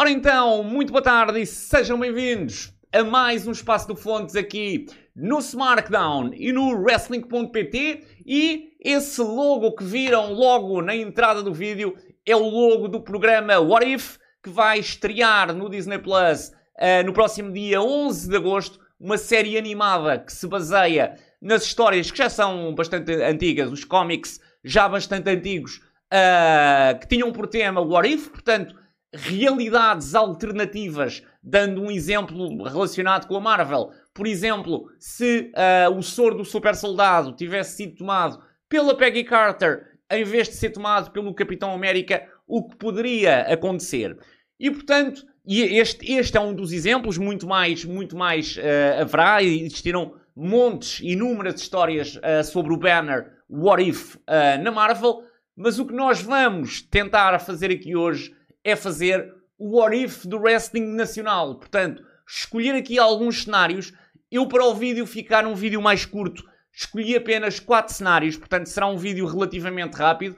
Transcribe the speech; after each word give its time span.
Ora 0.00 0.12
então, 0.12 0.62
muito 0.62 0.92
boa 0.92 1.02
tarde 1.02 1.40
e 1.40 1.44
sejam 1.44 1.98
bem-vindos 1.98 2.72
a 2.92 3.02
mais 3.02 3.48
um 3.48 3.50
Espaço 3.50 3.88
do 3.88 3.96
Fontes 3.96 4.36
aqui 4.36 4.86
no 5.12 5.40
SmackDown 5.40 6.30
e 6.34 6.52
no 6.52 6.70
Wrestling.pt 6.70 8.04
e 8.24 8.74
esse 8.80 9.20
logo 9.20 9.72
que 9.72 9.82
viram 9.82 10.32
logo 10.32 10.80
na 10.82 10.94
entrada 10.94 11.42
do 11.42 11.52
vídeo 11.52 11.96
é 12.24 12.36
o 12.36 12.48
logo 12.48 12.86
do 12.86 13.00
programa 13.00 13.58
What 13.58 13.92
If 13.92 14.18
que 14.40 14.50
vai 14.50 14.78
estrear 14.78 15.52
no 15.52 15.68
Disney 15.68 15.98
Plus 15.98 16.52
uh, 16.76 17.04
no 17.04 17.12
próximo 17.12 17.52
dia 17.52 17.82
11 17.82 18.30
de 18.30 18.36
agosto, 18.36 18.78
uma 19.00 19.18
série 19.18 19.58
animada 19.58 20.20
que 20.20 20.32
se 20.32 20.46
baseia 20.46 21.16
nas 21.42 21.64
histórias 21.64 22.08
que 22.08 22.18
já 22.18 22.30
são 22.30 22.72
bastante 22.72 23.12
antigas, 23.14 23.72
os 23.72 23.82
cómics 23.82 24.38
já 24.62 24.88
bastante 24.88 25.28
antigos, 25.28 25.78
uh, 26.14 26.96
que 27.00 27.08
tinham 27.08 27.32
por 27.32 27.48
tema 27.48 27.80
What 27.80 28.08
If, 28.08 28.28
portanto, 28.28 28.76
realidades 29.12 30.14
alternativas, 30.14 31.22
dando 31.42 31.82
um 31.82 31.90
exemplo 31.90 32.62
relacionado 32.64 33.26
com 33.26 33.36
a 33.36 33.40
Marvel. 33.40 33.90
Por 34.12 34.26
exemplo, 34.26 34.90
se 34.98 35.52
uh, 35.54 35.90
o 35.96 36.02
soro 36.02 36.36
do 36.36 36.44
super 36.44 36.74
soldado 36.74 37.32
tivesse 37.32 37.76
sido 37.76 37.96
tomado 37.96 38.42
pela 38.68 38.96
Peggy 38.96 39.24
Carter 39.24 39.86
em 40.10 40.24
vez 40.24 40.48
de 40.48 40.54
ser 40.54 40.70
tomado 40.70 41.10
pelo 41.10 41.34
Capitão 41.34 41.72
América, 41.72 42.26
o 42.46 42.66
que 42.66 42.76
poderia 42.76 43.42
acontecer. 43.42 44.16
E 44.58 44.70
portanto, 44.70 45.24
este, 45.46 46.12
este 46.12 46.36
é 46.36 46.40
um 46.40 46.54
dos 46.54 46.72
exemplos, 46.72 47.18
muito 47.18 47.46
mais, 47.46 47.84
muito 47.84 48.16
mais 48.16 48.56
uh, 48.56 49.02
haverá, 49.02 49.42
existiram 49.42 50.14
montes, 50.34 51.00
inúmeras 51.02 51.60
histórias 51.60 52.16
uh, 52.16 52.44
sobre 52.44 52.72
o 52.72 52.76
banner 52.76 53.32
What 53.50 53.82
If 53.82 54.16
na 54.62 54.70
Marvel, 54.70 55.22
mas 55.56 55.78
o 55.78 55.86
que 55.86 55.94
nós 55.94 56.20
vamos 56.20 56.82
tentar 56.82 57.38
fazer 57.38 57.70
aqui 57.70 57.96
hoje 57.96 58.36
é 58.70 58.76
fazer 58.76 59.34
o 59.58 59.78
What 59.78 59.96
If 59.96 60.24
do 60.26 60.38
wrestling 60.38 60.94
nacional. 60.94 61.56
Portanto, 61.56 62.02
escolher 62.26 62.74
aqui 62.74 62.98
alguns 62.98 63.44
cenários. 63.44 63.92
Eu, 64.30 64.46
para 64.46 64.64
o 64.64 64.74
vídeo 64.74 65.06
ficar 65.06 65.46
um 65.46 65.54
vídeo 65.54 65.80
mais 65.80 66.04
curto, 66.04 66.44
escolhi 66.72 67.16
apenas 67.16 67.58
quatro 67.58 67.94
cenários, 67.94 68.36
portanto, 68.36 68.66
será 68.66 68.86
um 68.86 68.96
vídeo 68.96 69.26
relativamente 69.26 69.94
rápido. 69.94 70.36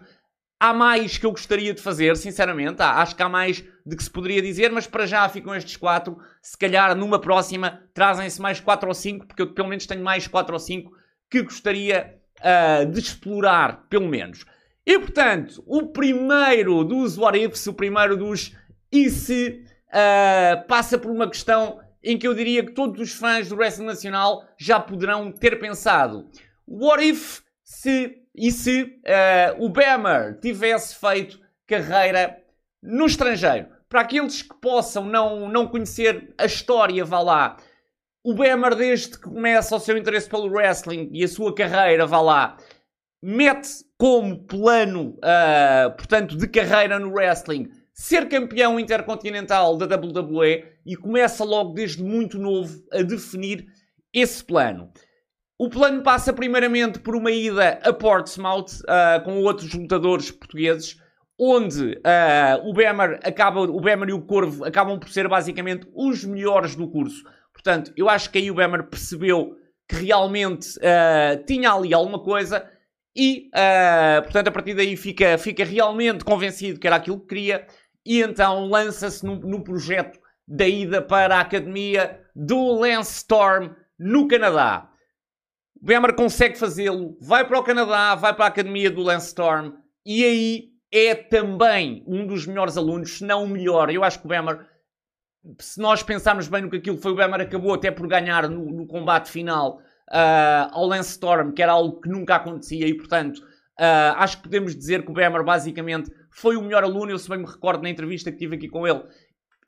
Há 0.61 0.72
mais 0.72 1.17
que 1.19 1.27
eu 1.27 1.31
gostaria 1.31 1.72
de 1.72 1.81
fazer, 1.81 2.17
sinceramente. 2.17 2.83
Acho 2.83 3.17
que 3.17 3.22
há 3.22 3.28
mais 3.28 3.64
de 3.84 3.97
que 3.97 4.05
se 4.05 4.11
poderia 4.11 4.42
dizer, 4.42 4.70
mas 4.70 4.87
para 4.87 5.06
já 5.06 5.28
ficam 5.28 5.55
estes 5.55 5.77
quatro. 5.77 6.19
Se 6.42 6.56
calhar 6.56 6.94
numa 6.94 7.19
próxima 7.19 7.83
trazem-se 7.94 8.41
mais 8.41 8.61
quatro 8.61 8.89
ou 8.89 8.94
cinco, 8.94 9.27
porque 9.27 9.42
eu 9.42 9.55
pelo 9.55 9.69
menos 9.69 9.87
tenho 9.87 10.05
mais 10.05 10.28
quatro 10.28 10.53
ou 10.53 10.61
cinco 10.61 10.92
que 11.31 11.42
gostaria 11.42 12.15
uh, 12.41 12.87
de 12.87 13.00
explorar, 13.00 13.87
pelo 13.89 14.06
menos. 14.06 14.44
E 14.86 14.98
portanto, 14.98 15.62
o 15.67 15.89
primeiro 15.89 16.83
dos 16.84 17.19
What 17.19 17.39
Ifs, 17.39 17.67
o 17.67 17.75
primeiro 17.75 18.17
dos 18.17 18.56
e 18.91 19.09
se, 19.09 19.64
uh, 19.89 20.67
passa 20.67 20.98
por 20.98 21.11
uma 21.11 21.28
questão 21.28 21.81
em 22.03 22.19
que 22.19 22.27
eu 22.27 22.34
diria 22.34 22.64
que 22.64 22.72
todos 22.72 23.00
os 23.00 23.12
fãs 23.12 23.48
do 23.48 23.56
wrestling 23.56 23.87
nacional 23.87 24.45
já 24.59 24.81
poderão 24.81 25.31
ter 25.31 25.59
pensado. 25.59 26.28
What 26.67 27.05
if 27.06 27.41
se 27.62 28.17
e 28.34 28.50
se 28.50 28.83
uh, 28.83 29.64
o 29.64 29.69
Bammer 29.69 30.39
tivesse 30.41 30.94
feito 30.97 31.39
carreira 31.67 32.39
no 32.83 33.06
estrangeiro? 33.06 33.69
Para 33.88 34.03
aqueles 34.03 34.43
que 34.43 34.54
possam 34.60 35.04
não, 35.04 35.49
não 35.49 35.66
conhecer 35.66 36.33
a 36.38 36.47
história, 36.47 37.04
vá 37.04 37.21
lá. 37.21 37.56
O 38.22 38.34
Bammer, 38.34 38.75
desde 38.75 39.10
que 39.10 39.21
começa 39.21 39.75
o 39.75 39.81
seu 39.81 39.97
interesse 39.97 40.28
pelo 40.28 40.49
wrestling 40.49 41.10
e 41.12 41.25
a 41.25 41.28
sua 41.28 41.54
carreira, 41.54 42.06
vá 42.06 42.21
lá, 42.21 42.56
mete 43.22 43.69
como 43.98 44.44
plano, 44.44 45.19
uh, 45.19 45.91
portanto, 45.97 46.36
de 46.36 46.48
carreira 46.48 46.98
no 46.98 47.12
wrestling, 47.12 47.69
ser 47.92 48.28
campeão 48.28 48.81
intercontinental 48.81 49.76
da 49.76 49.84
WWE 49.84 50.64
e 50.86 50.97
começa 50.97 51.44
logo 51.44 51.75
desde 51.75 52.03
muito 52.03 52.38
novo 52.38 52.82
a 52.92 53.03
definir 53.03 53.66
esse 54.12 54.42
plano. 54.42 54.91
O 55.59 55.69
plano 55.69 56.03
passa 56.03 56.32
primeiramente 56.32 56.98
por 57.00 57.14
uma 57.14 57.30
ida 57.30 57.78
a 57.82 57.92
Portsmouth 57.92 58.80
uh, 58.84 59.22
com 59.22 59.42
outros 59.42 59.75
lutadores 59.75 60.30
portugueses, 60.30 60.97
onde 61.38 61.92
uh, 61.98 62.66
o 62.69 62.72
Bemer 62.72 63.20
acaba, 63.22 63.60
o 63.60 63.80
Bemer 63.80 64.09
e 64.09 64.12
o 64.14 64.22
Corvo 64.22 64.64
acabam 64.64 64.98
por 64.98 65.10
ser 65.10 65.28
basicamente 65.28 65.86
os 65.94 66.25
melhores 66.25 66.75
do 66.75 66.88
curso. 66.88 67.22
Portanto, 67.53 67.92
eu 67.94 68.09
acho 68.09 68.30
que 68.30 68.38
aí 68.38 68.50
o 68.50 68.54
Bemer 68.54 68.84
percebeu 68.84 69.54
que 69.86 69.97
realmente 69.97 70.78
uh, 70.78 71.44
tinha 71.44 71.72
ali 71.72 71.92
alguma 71.92 72.19
coisa 72.19 72.66
e, 73.15 73.50
uh, 73.54 74.22
portanto, 74.22 74.48
a 74.48 74.53
partir 74.53 74.75
daí 74.75 74.97
fica, 74.97 75.37
fica 75.37 75.65
realmente 75.65 76.25
convencido 76.25 76.78
que 76.78 76.87
era 76.87 76.97
aquilo 76.97 77.21
que 77.21 77.26
queria 77.26 77.66
e 78.06 78.22
então 78.22 78.66
lança-se 78.66 79.25
no, 79.25 79.37
no, 79.37 79.62
projeto 79.62 80.19
da 80.47 80.66
ida 80.66 81.03
para 81.03 81.37
a 81.37 81.41
academia 81.41 82.21
do 82.34 82.72
Lance 82.72 83.19
Storm 83.19 83.75
no 83.98 84.28
Canadá. 84.28 84.88
O 85.81 85.84
Bemer 85.84 86.15
consegue 86.15 86.56
fazê-lo, 86.56 87.16
vai 87.21 87.47
para 87.47 87.59
o 87.59 87.65
Canadá, 87.65 88.15
vai 88.15 88.34
para 88.34 88.44
a 88.44 88.48
academia 88.48 88.91
do 88.91 89.03
Lance 89.03 89.28
Storm 89.28 89.72
e 90.06 90.25
aí 90.25 90.71
é 90.92 91.15
também 91.15 92.04
um 92.06 92.27
dos 92.27 92.47
melhores 92.47 92.77
alunos, 92.77 93.19
se 93.19 93.25
não 93.25 93.44
o 93.44 93.48
melhor. 93.48 93.91
Eu 93.91 94.04
acho 94.04 94.21
que 94.21 94.27
o 94.27 94.28
Bemer, 94.28 94.66
se 95.59 95.81
nós 95.81 96.03
pensarmos 96.03 96.48
bem 96.48 96.62
no 96.62 96.71
que 96.71 96.77
aquilo 96.77 96.98
foi, 96.98 97.12
o 97.12 97.16
Bemer 97.16 97.41
acabou 97.41 97.75
até 97.75 97.91
por 97.91 98.06
ganhar 98.06 98.48
no, 98.48 98.65
no 98.66 98.87
combate 98.87 99.31
final 99.31 99.81
uh, 100.10 100.71
ao 100.72 100.87
Lance 100.87 101.10
Storm, 101.12 101.53
que 101.53 101.62
era 101.62 101.72
algo 101.72 102.00
que 102.00 102.09
nunca 102.09 102.37
acontecia 102.37 102.87
e, 102.87 102.94
portanto, 102.94 103.38
uh, 103.38 104.16
acho 104.16 104.38
que 104.38 104.43
podemos 104.44 104.75
dizer 104.75 105.04
que 105.04 105.10
o 105.10 105.15
Bemer 105.15 105.44
basicamente 105.44 106.10
foi 106.31 106.56
o 106.56 106.62
melhor 106.62 106.84
aluno. 106.84 107.10
Eu, 107.10 107.19
se 107.19 107.28
bem 107.28 107.38
me 107.38 107.47
recordo 107.47 107.82
na 107.82 107.91
entrevista 107.91 108.31
que 108.31 108.38
tive 108.38 108.56
aqui 108.56 108.69
com 108.69 108.87
ele, 108.87 109.03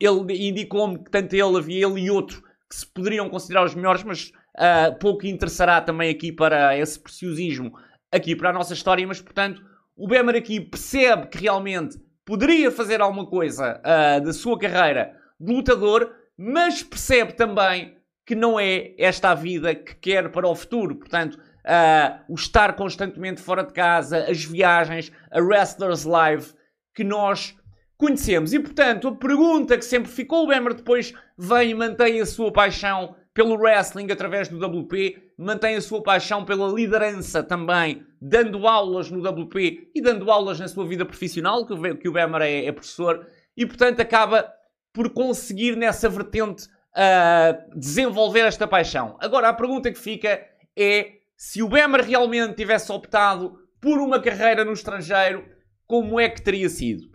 ele 0.00 0.48
indicou-me 0.48 0.98
que 0.98 1.10
tanto 1.10 1.34
ele, 1.34 1.56
havia 1.56 1.86
ele 1.86 2.00
e 2.00 2.10
outro 2.10 2.42
que 2.68 2.76
se 2.76 2.86
poderiam 2.86 3.28
considerar 3.28 3.64
os 3.64 3.74
melhores, 3.74 4.02
mas 4.02 4.32
uh, 4.56 4.98
pouco 4.98 5.26
interessará 5.26 5.80
também 5.80 6.10
aqui 6.10 6.32
para 6.32 6.76
esse 6.76 6.98
preciosismo, 6.98 7.72
aqui 8.10 8.34
para 8.34 8.50
a 8.50 8.52
nossa 8.52 8.72
história. 8.72 9.06
Mas, 9.06 9.20
portanto, 9.20 9.62
o 9.96 10.08
Bemer 10.08 10.36
aqui 10.36 10.60
percebe 10.60 11.26
que 11.26 11.38
realmente 11.38 11.98
poderia 12.24 12.70
fazer 12.70 13.00
alguma 13.00 13.26
coisa 13.26 13.80
uh, 13.80 14.24
da 14.24 14.32
sua 14.32 14.58
carreira 14.58 15.14
de 15.38 15.52
lutador, 15.52 16.14
mas 16.36 16.82
percebe 16.82 17.34
também 17.34 17.96
que 18.26 18.34
não 18.34 18.58
é 18.58 18.94
esta 18.98 19.30
a 19.30 19.34
vida 19.34 19.74
que 19.74 19.94
quer 19.96 20.30
para 20.30 20.48
o 20.48 20.54
futuro. 20.54 20.94
Portanto, 20.96 21.34
uh, 21.34 22.22
o 22.28 22.34
estar 22.34 22.74
constantemente 22.74 23.40
fora 23.40 23.64
de 23.64 23.72
casa, 23.72 24.24
as 24.28 24.44
viagens, 24.44 25.12
a 25.30 25.40
Wrestlers 25.40 26.04
Live 26.04 26.52
que 26.94 27.04
nós 27.04 27.56
conhecemos. 27.96 28.52
E, 28.52 28.58
portanto, 28.58 29.08
a 29.08 29.14
pergunta 29.14 29.78
que 29.78 29.84
sempre 29.84 30.10
ficou, 30.10 30.44
o 30.44 30.48
Bemer 30.48 30.74
depois 30.74 31.14
vem 31.38 31.70
e 31.70 31.74
mantém 31.74 32.20
a 32.20 32.26
sua 32.26 32.52
paixão 32.52 33.14
pelo 33.32 33.56
wrestling 33.56 34.10
através 34.10 34.48
do 34.48 34.58
WP, 34.58 35.32
mantém 35.38 35.76
a 35.76 35.80
sua 35.80 36.02
paixão 36.02 36.44
pela 36.44 36.68
liderança 36.68 37.42
também, 37.42 38.04
dando 38.20 38.66
aulas 38.66 39.10
no 39.10 39.26
WP 39.26 39.90
e 39.94 40.02
dando 40.02 40.30
aulas 40.30 40.60
na 40.60 40.68
sua 40.68 40.84
vida 40.84 41.06
profissional, 41.06 41.64
que 41.64 42.08
o 42.08 42.12
Bemer 42.12 42.42
é, 42.42 42.66
é 42.66 42.72
professor, 42.72 43.26
e, 43.56 43.64
portanto, 43.64 44.00
acaba 44.00 44.52
por 44.92 45.10
conseguir 45.10 45.76
nessa 45.76 46.08
vertente 46.08 46.68
uh, 46.96 47.78
desenvolver 47.78 48.40
esta 48.40 48.66
paixão. 48.66 49.16
Agora, 49.20 49.48
a 49.48 49.54
pergunta 49.54 49.90
que 49.90 49.98
fica 49.98 50.44
é 50.76 51.12
se 51.36 51.62
o 51.62 51.68
Bemer 51.68 52.04
realmente 52.04 52.54
tivesse 52.54 52.90
optado 52.92 53.58
por 53.80 53.98
uma 53.98 54.20
carreira 54.20 54.64
no 54.64 54.72
estrangeiro, 54.72 55.44
como 55.86 56.20
é 56.20 56.28
que 56.28 56.40
teria 56.40 56.68
sido? 56.68 57.10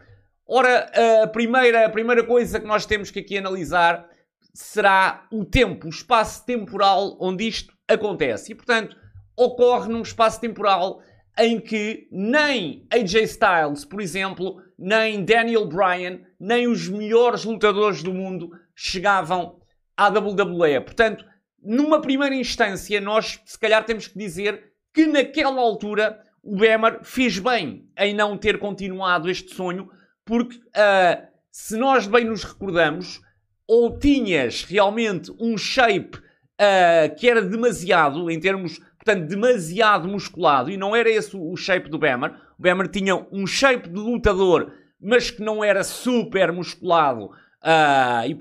Ora, 0.45 0.89
a 1.23 1.27
primeira, 1.27 1.85
a 1.85 1.89
primeira 1.89 2.23
coisa 2.23 2.59
que 2.59 2.67
nós 2.67 2.85
temos 2.85 3.11
que 3.11 3.19
aqui 3.19 3.37
analisar 3.37 4.07
será 4.53 5.27
o 5.31 5.45
tempo, 5.45 5.87
o 5.87 5.89
espaço 5.89 6.45
temporal 6.45 7.17
onde 7.19 7.47
isto 7.47 7.73
acontece. 7.87 8.51
E, 8.51 8.55
portanto, 8.55 8.95
ocorre 9.35 9.89
num 9.89 10.01
espaço 10.01 10.41
temporal 10.41 11.01
em 11.37 11.59
que 11.59 12.07
nem 12.11 12.87
AJ 12.91 13.15
Styles, 13.23 13.85
por 13.85 14.01
exemplo, 14.01 14.61
nem 14.77 15.23
Daniel 15.23 15.67
Bryan, 15.67 16.21
nem 16.39 16.67
os 16.67 16.89
melhores 16.89 17.43
lutadores 17.43 18.01
do 18.01 18.13
mundo 18.13 18.51
chegavam 18.75 19.59
à 19.97 20.07
WWE. 20.09 20.79
Portanto, 20.81 21.25
numa 21.61 21.99
primeira 21.99 22.35
instância, 22.35 23.01
nós 23.01 23.41
se 23.43 23.59
calhar 23.59 23.83
temos 23.83 24.07
que 24.07 24.17
dizer 24.17 24.71
que 24.93 25.07
naquela 25.07 25.59
altura 25.59 26.23
o 26.43 26.55
Bemer 26.55 26.99
fez 27.03 27.39
bem 27.39 27.89
em 27.97 28.13
não 28.13 28.37
ter 28.37 28.57
continuado 28.59 29.29
este 29.29 29.53
sonho, 29.53 29.89
porque 30.23 30.55
uh, 30.55 31.27
se 31.51 31.75
nós 31.77 32.07
bem 32.07 32.25
nos 32.25 32.43
recordamos, 32.43 33.19
ou 33.67 33.97
tinhas 33.97 34.63
realmente 34.63 35.29
um 35.39 35.57
shape 35.57 36.17
uh, 36.17 37.15
que 37.17 37.29
era 37.29 37.41
demasiado, 37.41 38.31
em 38.31 38.39
termos, 38.39 38.79
portanto, 39.03 39.27
demasiado 39.27 40.07
musculado, 40.07 40.71
e 40.71 40.77
não 40.77 40.95
era 40.95 41.09
esse 41.09 41.35
o 41.35 41.55
shape 41.57 41.89
do 41.89 41.97
Bemer. 41.97 42.33
O 42.57 42.61
Bemer 42.61 42.87
tinha 42.87 43.15
um 43.31 43.45
shape 43.45 43.89
de 43.89 43.99
lutador, 43.99 44.71
mas 45.01 45.29
que 45.29 45.41
não 45.41 45.63
era 45.63 45.83
super 45.83 46.51
musculado. 46.53 47.25
Uh, 47.25 48.29
e 48.29 48.39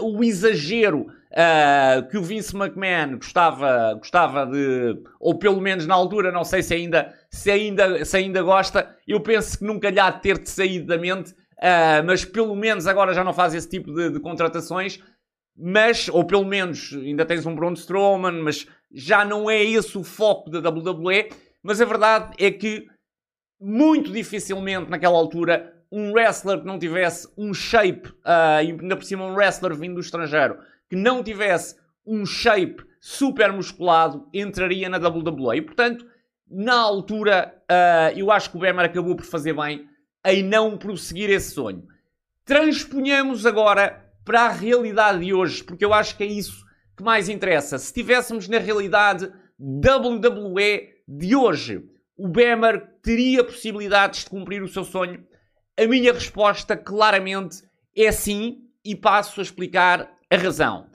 o 0.00 0.22
exagero 0.22 1.06
uh, 1.32 2.08
que 2.08 2.18
o 2.18 2.22
Vince 2.22 2.56
McMahon 2.56 3.16
gostava, 3.16 3.94
gostava 3.94 4.46
de, 4.46 4.98
ou 5.18 5.38
pelo 5.38 5.60
menos 5.60 5.86
na 5.86 5.94
altura, 5.94 6.30
não 6.30 6.44
sei 6.44 6.62
se 6.62 6.74
ainda, 6.74 7.14
se 7.30 7.50
ainda, 7.50 8.04
se 8.04 8.16
ainda 8.16 8.42
gosta, 8.42 8.94
eu 9.06 9.20
penso 9.20 9.58
que 9.58 9.64
nunca 9.64 9.90
lhe 9.90 10.00
há 10.00 10.10
de 10.10 10.22
ter-te 10.22 10.50
saído 10.50 10.86
da 10.86 10.98
mente 10.98 11.34
uh, 11.64 12.04
mas 12.04 12.24
pelo 12.24 12.54
menos 12.54 12.86
agora 12.86 13.14
já 13.14 13.24
não 13.24 13.32
faz 13.32 13.54
esse 13.54 13.68
tipo 13.68 13.92
de, 13.92 14.10
de, 14.10 14.20
contratações. 14.20 15.00
Mas, 15.56 16.08
ou 16.08 16.24
pelo 16.24 16.44
menos, 16.44 16.92
ainda 16.94 17.24
tens 17.24 17.46
um 17.46 17.54
Braun 17.54 17.74
Strowman, 17.74 18.42
mas 18.42 18.66
já 18.92 19.24
não 19.24 19.48
é 19.48 19.62
esse 19.62 19.96
o 19.96 20.02
foco 20.02 20.50
da 20.50 20.68
WWE. 20.68 21.30
Mas 21.62 21.80
a 21.80 21.84
verdade 21.84 22.34
é 22.38 22.50
que 22.50 22.88
muito 23.60 24.12
dificilmente 24.12 24.90
naquela 24.90 25.16
altura 25.16 25.72
um 25.90 26.12
wrestler 26.12 26.60
que 26.60 26.66
não 26.66 26.78
tivesse 26.78 27.28
um 27.36 27.52
shape, 27.54 28.08
uh, 28.08 28.58
ainda 28.58 28.96
por 28.96 29.04
cima 29.04 29.24
um 29.24 29.34
wrestler 29.34 29.74
vindo 29.74 29.94
do 29.94 30.00
estrangeiro, 30.00 30.58
que 30.88 30.96
não 30.96 31.22
tivesse 31.22 31.76
um 32.06 32.26
shape 32.26 32.84
super 33.00 33.52
musculado, 33.52 34.28
entraria 34.32 34.88
na 34.88 34.98
WWE. 34.98 35.56
E, 35.56 35.62
portanto, 35.62 36.06
na 36.50 36.74
altura, 36.74 37.54
uh, 37.70 38.18
eu 38.18 38.30
acho 38.30 38.50
que 38.50 38.56
o 38.56 38.60
Bemer 38.60 38.86
acabou 38.86 39.16
por 39.16 39.24
fazer 39.24 39.54
bem 39.54 39.88
em 40.24 40.42
não 40.42 40.76
prosseguir 40.76 41.30
esse 41.30 41.52
sonho. 41.52 41.86
Transponhamos 42.44 43.44
agora 43.44 44.04
para 44.24 44.42
a 44.42 44.50
realidade 44.50 45.24
de 45.24 45.34
hoje, 45.34 45.62
porque 45.62 45.84
eu 45.84 45.92
acho 45.92 46.16
que 46.16 46.24
é 46.24 46.26
isso 46.26 46.64
que 46.96 47.02
mais 47.02 47.28
interessa. 47.28 47.78
Se 47.78 47.86
estivéssemos 47.86 48.48
na 48.48 48.58
realidade 48.58 49.30
WWE 49.58 50.88
de 51.06 51.36
hoje, 51.36 51.84
o 52.16 52.28
Bemer 52.28 52.86
teria 53.02 53.44
possibilidades 53.44 54.24
de 54.24 54.30
cumprir 54.30 54.62
o 54.62 54.68
seu 54.68 54.84
sonho? 54.84 55.24
A 55.76 55.86
minha 55.86 56.12
resposta 56.12 56.76
claramente 56.76 57.62
é 57.96 58.12
sim 58.12 58.68
e 58.84 58.94
passo 58.94 59.40
a 59.40 59.42
explicar 59.42 60.08
a 60.30 60.36
razão. 60.36 60.86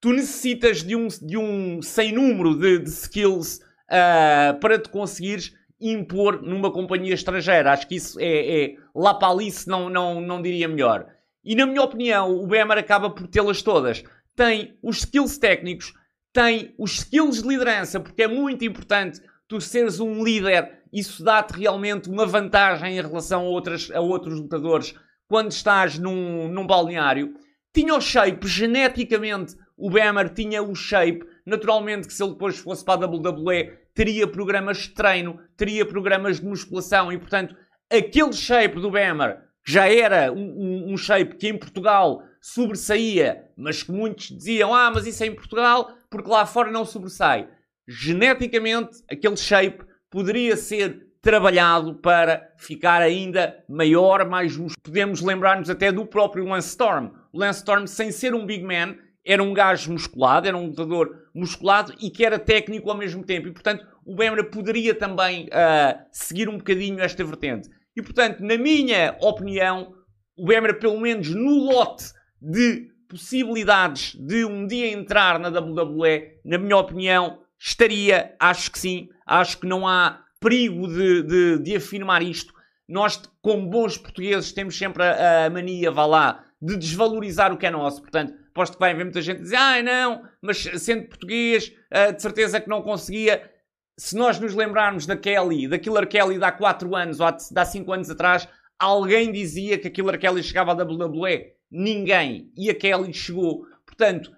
Tu 0.00 0.12
necessitas 0.12 0.82
de 0.82 0.94
um, 0.94 1.08
de 1.08 1.36
um 1.36 1.82
sem 1.82 2.12
número 2.12 2.56
de, 2.56 2.78
de 2.78 2.88
skills 2.88 3.58
uh, 3.88 4.58
para 4.60 4.78
te 4.78 4.88
conseguires 4.88 5.52
impor 5.80 6.40
numa 6.40 6.70
companhia 6.70 7.14
estrangeira. 7.14 7.72
Acho 7.72 7.88
que 7.88 7.96
isso 7.96 8.18
é, 8.20 8.64
é 8.64 8.76
lá 8.94 9.12
para 9.14 9.32
ali, 9.32 9.48
não, 9.66 9.90
não, 9.90 10.20
não 10.20 10.40
diria 10.40 10.68
melhor. 10.68 11.06
E 11.44 11.56
na 11.56 11.66
minha 11.66 11.82
opinião, 11.82 12.36
o 12.36 12.46
Bemer 12.46 12.78
acaba 12.78 13.10
por 13.10 13.26
tê-las 13.26 13.60
todas. 13.62 14.04
Tem 14.36 14.78
os 14.82 14.98
skills 14.98 15.36
técnicos, 15.38 15.92
tem 16.32 16.72
os 16.78 16.98
skills 16.98 17.42
de 17.42 17.48
liderança, 17.48 17.98
porque 17.98 18.22
é 18.22 18.28
muito 18.28 18.64
importante 18.64 19.20
tu 19.48 19.60
seres 19.60 19.98
um 19.98 20.22
líder, 20.22 20.81
isso 20.92 21.24
dá-te 21.24 21.52
realmente 21.52 22.10
uma 22.10 22.26
vantagem 22.26 22.98
em 22.98 23.00
relação 23.00 23.42
a, 23.42 23.48
outras, 23.48 23.90
a 23.90 24.00
outros 24.00 24.38
lutadores 24.38 24.94
quando 25.26 25.50
estás 25.50 25.98
num, 25.98 26.48
num 26.48 26.66
balneário. 26.66 27.34
Tinha 27.72 27.94
o 27.94 28.00
shape, 28.00 28.46
geneticamente, 28.46 29.56
o 29.76 29.90
Bemer 29.90 30.28
tinha 30.28 30.62
o 30.62 30.74
shape. 30.74 31.24
Naturalmente 31.46 32.06
que 32.06 32.12
se 32.12 32.22
ele 32.22 32.32
depois 32.32 32.58
fosse 32.58 32.84
para 32.84 33.04
a 33.04 33.08
WWE, 33.08 33.72
teria 33.94 34.26
programas 34.26 34.78
de 34.78 34.90
treino, 34.90 35.40
teria 35.56 35.86
programas 35.86 36.38
de 36.38 36.46
musculação 36.46 37.10
e, 37.10 37.18
portanto, 37.18 37.56
aquele 37.90 38.32
shape 38.32 38.78
do 38.78 38.90
Bemer, 38.90 39.38
que 39.64 39.72
já 39.72 39.88
era 39.88 40.30
um, 40.30 40.36
um, 40.36 40.92
um 40.92 40.96
shape 40.96 41.36
que 41.36 41.48
em 41.48 41.58
Portugal 41.58 42.22
sobressaía, 42.40 43.44
mas 43.56 43.82
que 43.82 43.92
muitos 43.92 44.28
diziam, 44.28 44.74
ah, 44.74 44.90
mas 44.92 45.06
isso 45.06 45.22
é 45.22 45.26
em 45.26 45.34
Portugal, 45.34 45.90
porque 46.10 46.28
lá 46.28 46.44
fora 46.44 46.70
não 46.70 46.84
sobressai 46.84 47.48
geneticamente 47.86 49.02
aquele 49.10 49.36
shape 49.36 49.84
poderia 50.12 50.56
ser 50.56 51.06
trabalhado 51.22 51.94
para 51.94 52.52
ficar 52.58 53.00
ainda 53.00 53.56
maior, 53.68 54.28
mais 54.28 54.52
justo. 54.52 54.78
Podemos 54.82 55.22
lembrar-nos 55.22 55.70
até 55.70 55.90
do 55.90 56.04
próprio 56.04 56.44
Lance 56.44 56.68
Storm. 56.68 57.10
O 57.32 57.38
Lance 57.38 57.60
Storm, 57.60 57.86
sem 57.86 58.12
ser 58.12 58.34
um 58.34 58.44
big 58.44 58.62
man, 58.62 58.96
era 59.24 59.42
um 59.42 59.54
gajo 59.54 59.92
musculado, 59.92 60.46
era 60.46 60.56
um 60.56 60.66
lutador 60.66 61.28
musculado 61.34 61.94
e 62.00 62.10
que 62.10 62.24
era 62.24 62.38
técnico 62.38 62.90
ao 62.90 62.96
mesmo 62.96 63.24
tempo. 63.24 63.48
E, 63.48 63.52
portanto, 63.52 63.86
o 64.04 64.14
Bemra 64.14 64.44
poderia 64.44 64.94
também 64.94 65.46
uh, 65.46 65.98
seguir 66.10 66.48
um 66.48 66.58
bocadinho 66.58 67.00
esta 67.00 67.24
vertente. 67.24 67.70
E, 67.96 68.02
portanto, 68.02 68.40
na 68.40 68.58
minha 68.58 69.16
opinião, 69.20 69.94
o 70.36 70.44
Bemra, 70.44 70.74
pelo 70.74 71.00
menos 71.00 71.30
no 71.30 71.72
lote 71.72 72.04
de 72.40 72.90
possibilidades 73.08 74.16
de 74.16 74.44
um 74.44 74.66
dia 74.66 74.90
entrar 74.90 75.38
na 75.38 75.48
WWE, 75.48 76.40
na 76.44 76.58
minha 76.58 76.76
opinião, 76.76 77.38
Estaria, 77.64 78.34
acho 78.40 78.72
que 78.72 78.78
sim, 78.78 79.08
acho 79.24 79.58
que 79.58 79.66
não 79.68 79.86
há 79.86 80.20
perigo 80.40 80.88
de, 80.88 81.22
de, 81.22 81.58
de 81.60 81.76
afirmar 81.76 82.20
isto. 82.20 82.52
Nós, 82.88 83.22
como 83.40 83.70
bons 83.70 83.96
portugueses, 83.96 84.52
temos 84.52 84.76
sempre 84.76 85.04
a, 85.04 85.46
a, 85.46 85.50
mania, 85.50 85.92
vá 85.92 86.04
lá, 86.04 86.44
de 86.60 86.76
desvalorizar 86.76 87.52
o 87.52 87.56
que 87.56 87.64
é 87.64 87.70
nosso. 87.70 88.02
Portanto, 88.02 88.34
posto 88.52 88.74
que 88.74 88.80
vai 88.80 88.90
haver 88.90 89.04
muita 89.04 89.22
gente 89.22 89.42
dizer, 89.42 89.54
ah, 89.54 89.80
não, 89.80 90.24
mas 90.42 90.58
sendo 90.58 91.06
português, 91.06 91.72
uh, 91.94 92.12
de 92.12 92.20
certeza 92.20 92.60
que 92.60 92.68
não 92.68 92.82
conseguia. 92.82 93.48
Se 93.96 94.16
nós 94.16 94.40
nos 94.40 94.54
lembrarmos 94.54 95.06
da 95.06 95.16
Kelly, 95.16 95.68
da 95.68 95.78
Killer 95.78 96.08
Kelly 96.08 96.38
de 96.38 96.44
há 96.44 96.50
4 96.50 96.96
anos 96.96 97.20
ou 97.20 97.30
de 97.30 97.38
há 97.54 97.64
5 97.64 97.92
anos 97.92 98.10
atrás, 98.10 98.48
alguém 98.76 99.30
dizia 99.30 99.78
que 99.78 99.86
a 99.86 99.90
Killer 99.90 100.18
Kelly 100.18 100.42
chegava 100.42 100.72
à 100.72 100.74
WWE. 100.74 101.52
Ninguém. 101.70 102.50
E 102.56 102.68
a 102.68 102.74
Kelly 102.74 103.14
chegou. 103.14 103.64
Portanto, 103.86 104.32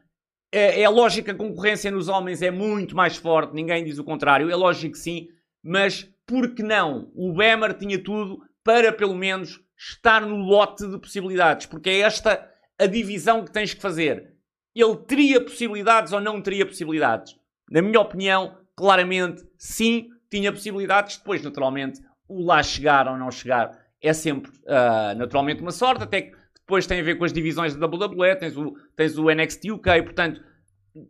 é, 0.55 0.83
é 0.83 0.89
lógico 0.89 1.25
que 1.25 1.31
a 1.33 1.35
concorrência 1.35 1.91
nos 1.91 2.09
homens 2.09 2.41
é 2.41 2.51
muito 2.51 2.95
mais 2.95 3.17
forte, 3.17 3.55
ninguém 3.55 3.85
diz 3.85 3.99
o 3.99 4.05
contrário, 4.05 4.49
é 4.49 4.55
lógico 4.55 4.93
que 4.93 4.99
sim, 4.99 5.29
mas 5.63 6.09
por 6.25 6.55
que 6.55 6.63
não? 6.63 7.11
O 7.15 7.33
Bemer 7.33 7.75
tinha 7.75 7.99
tudo 7.99 8.41
para 8.63 8.93
pelo 8.93 9.15
menos 9.15 9.61
estar 9.77 10.25
no 10.25 10.37
lote 10.37 10.87
de 10.89 10.99
possibilidades, 10.99 11.67
porque 11.67 11.91
é 11.91 11.99
esta 12.01 12.49
a 12.79 12.87
divisão 12.87 13.45
que 13.45 13.53
tens 13.53 13.75
que 13.75 13.83
fazer. 13.83 14.33
Ele 14.75 14.97
teria 14.97 15.41
possibilidades 15.41 16.13
ou 16.13 16.21
não 16.21 16.41
teria 16.41 16.65
possibilidades? 16.65 17.37
Na 17.71 17.83
minha 17.83 18.01
opinião, 18.01 18.57
claramente 18.77 19.45
sim, 19.59 20.09
tinha 20.31 20.53
possibilidades. 20.53 21.17
Depois, 21.17 21.43
naturalmente, 21.43 22.01
o 22.29 22.45
lá 22.45 22.63
chegar 22.63 23.09
ou 23.09 23.17
não 23.17 23.31
chegar 23.31 23.79
é 24.01 24.13
sempre 24.13 24.51
uh, 24.51 25.17
naturalmente 25.17 25.63
uma 25.63 25.71
sorte, 25.71 26.05
até 26.05 26.23
que 26.23 26.37
depois 26.67 26.87
tem 26.87 27.01
a 27.01 27.03
ver 27.03 27.17
com 27.17 27.25
as 27.25 27.33
divisões 27.33 27.77
da 27.77 27.87
WWE, 27.87 28.37
tens 28.37 28.57
o, 28.57 28.75
tens 28.97 29.19
o 29.19 29.31
NXT 29.31 29.71
UK, 29.73 30.03
portanto, 30.03 30.43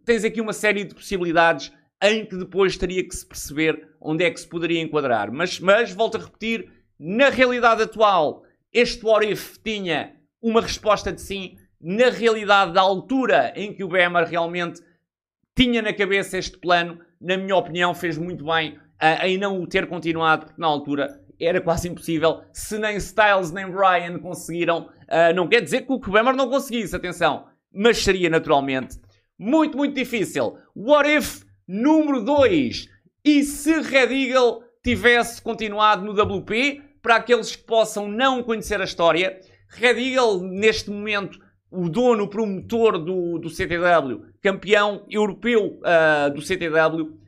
tens 0.05 0.25
aqui 0.25 0.41
uma 0.41 0.53
série 0.53 0.85
de 0.85 0.95
possibilidades 0.95 1.73
em 2.03 2.27
que 2.27 2.37
depois 2.37 2.77
teria 2.77 3.07
que 3.07 3.15
se 3.15 3.25
perceber 3.25 3.89
onde 4.01 4.25
é 4.25 4.31
que 4.31 4.41
se 4.41 4.49
poderia 4.49 4.83
enquadrar. 4.83 5.33
Mas, 5.33 5.61
mas 5.61 5.93
volto 5.93 6.17
a 6.17 6.21
repetir, 6.21 6.71
na 6.99 7.29
realidade 7.29 7.83
atual, 7.83 8.43
este 8.73 9.05
What 9.07 9.31
If 9.31 9.59
tinha 9.59 10.15
uma 10.43 10.61
resposta 10.61 11.13
de 11.13 11.21
sim. 11.21 11.57
Na 11.81 12.11
realidade 12.11 12.73
da 12.73 12.81
altura 12.81 13.53
em 13.55 13.73
que 13.73 13.85
o 13.85 13.89
Bemer 13.89 14.27
realmente 14.27 14.83
tinha 15.57 15.81
na 15.81 15.93
cabeça 15.93 16.37
este 16.37 16.59
plano, 16.59 16.99
na 17.21 17.37
minha 17.37 17.55
opinião, 17.55 17.95
fez 17.95 18.19
muito 18.19 18.45
bem 18.45 18.73
uh, 18.73 19.25
em 19.25 19.39
não 19.39 19.63
o 19.63 19.67
ter 19.67 19.87
continuado, 19.87 20.47
porque 20.47 20.61
na 20.61 20.67
altura 20.67 21.24
era 21.41 21.61
quase 21.61 21.89
impossível. 21.89 22.43
Se 22.53 22.79
nem 22.79 22.97
Styles 22.97 23.51
nem 23.51 23.71
Bryan 23.71 24.19
conseguiram, 24.19 24.89
uh, 25.03 25.35
não 25.35 25.49
quer 25.49 25.61
dizer 25.61 25.83
que 25.83 25.93
o 25.93 25.99
Bemer 25.99 26.35
não 26.35 26.49
conseguisse, 26.49 26.95
atenção, 26.95 27.47
mas 27.73 27.99
seria 27.99 28.31
naturalmente 28.31 28.99
muito, 29.39 29.77
muito 29.77 29.95
difícil. 29.95 30.57
What 30.75 31.09
if 31.09 31.43
número 31.67 32.23
2? 32.23 32.89
E 33.25 33.43
se 33.43 33.81
Red 33.81 34.13
Eagle 34.13 34.63
tivesse 34.83 35.41
continuado 35.43 36.05
no 36.05 36.13
WP? 36.13 36.83
Para 37.03 37.17
aqueles 37.17 37.55
que 37.55 37.65
possam 37.65 38.09
não 38.09 38.43
conhecer 38.43 38.81
a 38.81 38.85
história, 38.85 39.39
Red 39.69 40.01
Eagle, 40.01 40.43
neste 40.43 40.91
momento, 40.91 41.39
o 41.71 41.89
dono 41.89 42.29
promotor 42.29 42.99
do, 42.99 43.39
do 43.39 43.51
CTW, 43.51 44.25
campeão 44.41 45.05
europeu 45.11 45.81
uh, 45.81 46.33
do 46.33 46.41
CTW, 46.41 47.19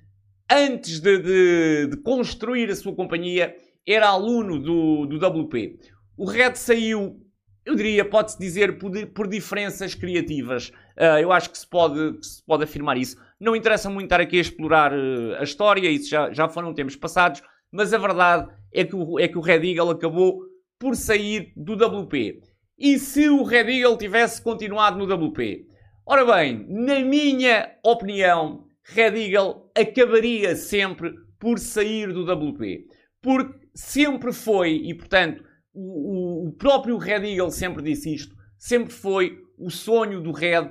antes 0.50 1.00
de, 1.00 1.18
de, 1.18 1.86
de 1.88 1.96
construir 1.98 2.70
a 2.70 2.76
sua 2.76 2.94
companhia, 2.94 3.54
era 3.86 4.08
aluno 4.08 4.58
do, 4.58 5.06
do 5.06 5.16
WP. 5.16 5.78
O 6.16 6.24
Red 6.24 6.56
saiu, 6.56 7.20
eu 7.64 7.74
diria, 7.74 8.04
pode-se 8.04 8.38
dizer, 8.38 8.78
por, 8.78 8.90
por, 9.08 9.28
diferenças 9.28 9.94
criativas. 9.94 10.70
Uh, 10.96 11.18
eu 11.20 11.30
acho 11.30 11.50
que 11.50 11.58
se 11.58 11.68
pode, 11.68 12.18
se 12.26 12.44
pode 12.44 12.64
afirmar 12.64 12.96
isso. 12.96 13.16
Não 13.38 13.54
interessa 13.54 13.88
muito 13.90 14.06
estar 14.06 14.20
aqui 14.20 14.38
a 14.38 14.40
explorar 14.40 14.92
uh, 14.92 15.36
a 15.38 15.42
história, 15.42 15.88
isso 15.88 16.08
já, 16.08 16.32
já 16.32 16.48
foram 16.48 16.74
tempos 16.74 16.96
passados, 16.96 17.42
mas 17.70 17.92
a 17.92 17.98
verdade 17.98 18.48
é 18.72 18.84
que 18.84 18.96
o, 18.96 19.20
é 19.20 19.28
que 19.28 19.38
o 19.38 19.42
Red 19.42 19.70
Eagle 19.70 19.90
acabou 19.90 20.40
por 20.78 20.96
sair 20.96 21.52
do 21.56 21.74
WP. 21.74 22.40
E 22.78 22.98
se 22.98 23.28
o 23.28 23.42
Red 23.42 23.70
Eagle 23.70 23.96
tivesse 23.96 24.42
continuado 24.42 24.98
no 24.98 25.12
WP? 25.12 25.66
Ora 26.04 26.24
bem, 26.24 26.66
na 26.68 27.00
minha 27.00 27.70
opinião, 27.84 28.66
Red 28.84 29.16
Eagle 29.16 29.70
acabaria 29.74 30.54
sempre 30.54 31.12
por 31.38 31.58
sair 31.58 32.12
do 32.12 32.22
WP. 32.22 32.84
Porque 33.20 33.65
sempre 33.76 34.32
foi, 34.32 34.70
e 34.72 34.94
portanto 34.94 35.44
o, 35.72 36.48
o 36.48 36.52
próprio 36.52 36.96
Red 36.96 37.30
Eagle 37.30 37.50
sempre 37.50 37.82
disse 37.82 38.14
isto, 38.14 38.34
sempre 38.58 38.92
foi 38.92 39.38
o 39.58 39.70
sonho 39.70 40.22
do 40.22 40.32
Red 40.32 40.70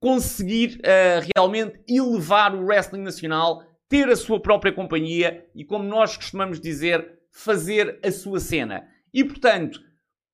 conseguir 0.00 0.80
uh, 0.80 1.28
realmente 1.36 1.80
elevar 1.88 2.54
o 2.54 2.64
wrestling 2.64 3.02
nacional, 3.02 3.62
ter 3.88 4.08
a 4.08 4.16
sua 4.16 4.40
própria 4.40 4.72
companhia 4.72 5.46
e, 5.54 5.64
como 5.64 5.84
nós 5.84 6.16
costumamos 6.16 6.58
dizer, 6.58 7.20
fazer 7.30 8.00
a 8.02 8.10
sua 8.10 8.40
cena. 8.40 8.84
E 9.14 9.22
portanto, 9.22 9.78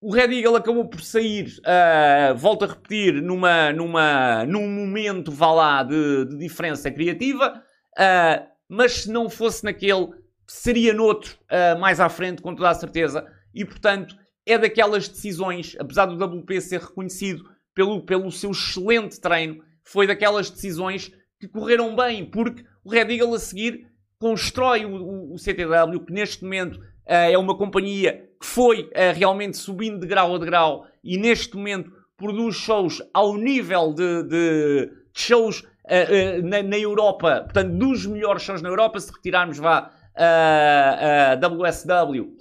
o 0.00 0.14
Red 0.14 0.32
Eagle 0.32 0.56
acabou 0.56 0.88
por 0.88 1.02
sair, 1.02 1.48
uh, 1.58 2.36
volto 2.36 2.64
a 2.64 2.68
repetir, 2.68 3.20
numa, 3.20 3.72
numa, 3.72 4.46
num 4.46 4.68
momento, 4.68 5.32
vá 5.32 5.52
lá, 5.52 5.82
de, 5.82 6.24
de 6.26 6.38
diferença 6.38 6.90
criativa, 6.90 7.62
uh, 7.98 8.46
mas 8.68 9.02
se 9.02 9.10
não 9.10 9.28
fosse 9.28 9.64
naquele 9.64 10.08
seria 10.48 10.94
noutro 10.94 11.36
uh, 11.44 11.78
mais 11.78 12.00
à 12.00 12.08
frente, 12.08 12.42
com 12.42 12.54
toda 12.54 12.70
a 12.70 12.74
certeza. 12.74 13.24
E 13.54 13.64
portanto, 13.64 14.16
é 14.46 14.56
daquelas 14.56 15.06
decisões, 15.08 15.76
apesar 15.78 16.06
do 16.06 16.24
WP 16.24 16.60
ser 16.60 16.80
reconhecido 16.80 17.44
pelo, 17.74 18.02
pelo 18.02 18.32
seu 18.32 18.50
excelente 18.50 19.20
treino, 19.20 19.62
foi 19.84 20.06
daquelas 20.06 20.50
decisões 20.50 21.12
que 21.38 21.46
correram 21.46 21.94
bem, 21.94 22.24
porque 22.24 22.64
o 22.82 22.90
Red 22.90 23.12
Eagle 23.12 23.34
a 23.34 23.38
seguir 23.38 23.86
constrói 24.18 24.84
o, 24.84 24.94
o, 24.94 25.34
o 25.34 25.38
CTW, 25.38 26.00
que 26.04 26.12
neste 26.12 26.42
momento 26.42 26.76
uh, 26.76 27.30
é 27.30 27.38
uma 27.38 27.56
companhia 27.56 28.28
que 28.40 28.46
foi 28.46 28.82
uh, 28.82 29.14
realmente 29.14 29.56
subindo 29.56 30.00
de 30.00 30.06
grau 30.06 30.34
a 30.34 30.38
degrau 30.38 30.86
e 31.04 31.16
neste 31.16 31.56
momento 31.56 31.92
produz 32.16 32.56
shows 32.56 33.00
ao 33.14 33.36
nível 33.36 33.92
de, 33.92 34.22
de 34.24 34.90
shows 35.12 35.60
uh, 35.60 36.42
na, 36.42 36.62
na, 36.62 36.78
Europa, 36.78 37.42
portanto, 37.44 37.76
dos 37.76 38.06
melhores 38.06 38.42
shows 38.42 38.60
na 38.60 38.68
Europa, 38.68 38.98
se 38.98 39.12
retirarmos 39.12 39.58
vá 39.58 39.92
a 40.18 41.36
WSW 41.36 42.36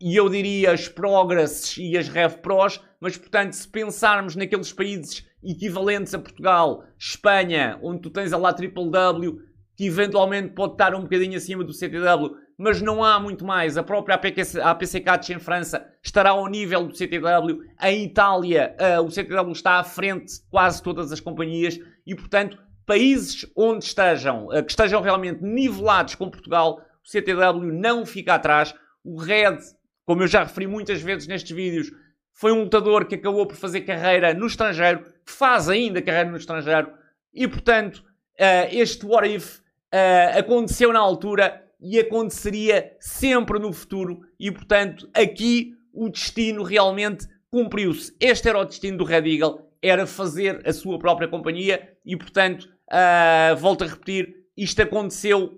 e 0.00 0.14
eu 0.14 0.28
diria 0.28 0.72
as 0.72 0.88
Progress 0.88 1.76
e 1.76 1.96
as 1.96 2.08
Rev 2.08 2.36
Pros, 2.36 2.80
mas 3.00 3.16
portanto, 3.16 3.52
se 3.52 3.66
pensarmos 3.66 4.36
naqueles 4.36 4.72
países 4.72 5.26
equivalentes 5.42 6.14
a 6.14 6.18
Portugal, 6.18 6.84
Espanha, 6.98 7.78
onde 7.82 8.02
tu 8.02 8.10
tens 8.10 8.32
a 8.32 8.36
lá 8.36 8.52
Triple 8.52 8.90
W, 8.90 9.40
que 9.76 9.86
eventualmente 9.86 10.50
pode 10.50 10.72
estar 10.72 10.94
um 10.94 11.02
bocadinho 11.02 11.36
acima 11.36 11.64
do 11.64 11.72
CTW, 11.72 12.36
mas 12.56 12.82
não 12.82 13.04
há 13.04 13.20
muito 13.20 13.44
mais. 13.44 13.78
A 13.78 13.82
própria 13.82 14.16
APC, 14.16 14.60
APC 14.60 15.00
Catch 15.00 15.30
em 15.30 15.38
França 15.38 15.86
estará 16.02 16.30
ao 16.30 16.48
nível 16.48 16.88
do 16.88 16.96
CTW. 16.96 17.62
Em 17.80 18.04
Itália, 18.04 18.76
uh, 18.80 19.02
o 19.02 19.10
CTW 19.10 19.52
está 19.52 19.78
à 19.78 19.84
frente 19.84 20.34
de 20.34 20.40
quase 20.50 20.82
todas 20.82 21.12
as 21.12 21.20
companhias 21.20 21.78
e, 22.04 22.14
portanto, 22.16 22.58
países 22.84 23.46
onde 23.56 23.84
estejam, 23.84 24.46
uh, 24.46 24.64
que 24.64 24.70
estejam 24.72 25.00
realmente 25.00 25.44
nivelados 25.44 26.16
com 26.16 26.28
Portugal, 26.28 26.80
o 27.04 27.08
CTW 27.08 27.72
não 27.72 28.04
fica 28.04 28.34
atrás. 28.34 28.74
O 29.04 29.18
Red 29.18 29.58
como 30.08 30.22
eu 30.22 30.26
já 30.26 30.42
referi 30.42 30.66
muitas 30.66 31.02
vezes 31.02 31.28
nestes 31.28 31.54
vídeos, 31.54 31.92
foi 32.32 32.50
um 32.50 32.62
lutador 32.62 33.04
que 33.04 33.16
acabou 33.16 33.44
por 33.46 33.56
fazer 33.56 33.82
carreira 33.82 34.32
no 34.32 34.46
estrangeiro, 34.46 35.00
que 35.02 35.30
faz 35.30 35.68
ainda 35.68 36.00
carreira 36.00 36.30
no 36.30 36.38
estrangeiro, 36.38 36.90
e 37.30 37.46
portanto, 37.46 37.96
uh, 37.96 38.68
este 38.70 39.04
What 39.04 39.28
If 39.28 39.58
uh, 39.58 40.38
aconteceu 40.38 40.94
na 40.94 40.98
altura 40.98 41.62
e 41.78 41.98
aconteceria 41.98 42.96
sempre 42.98 43.58
no 43.58 43.70
futuro, 43.70 44.22
e 44.40 44.50
portanto, 44.50 45.06
aqui 45.12 45.74
o 45.92 46.08
destino 46.08 46.62
realmente 46.62 47.28
cumpriu-se. 47.50 48.16
Este 48.18 48.48
era 48.48 48.60
o 48.60 48.64
destino 48.64 48.96
do 48.96 49.04
Red 49.04 49.30
Eagle, 49.30 49.60
era 49.82 50.06
fazer 50.06 50.66
a 50.66 50.72
sua 50.72 50.98
própria 50.98 51.28
companhia, 51.28 51.86
e 52.02 52.16
portanto, 52.16 52.66
uh, 52.90 53.54
volto 53.58 53.84
a 53.84 53.86
repetir, 53.86 54.37
isto 54.62 54.82
aconteceu 54.82 55.54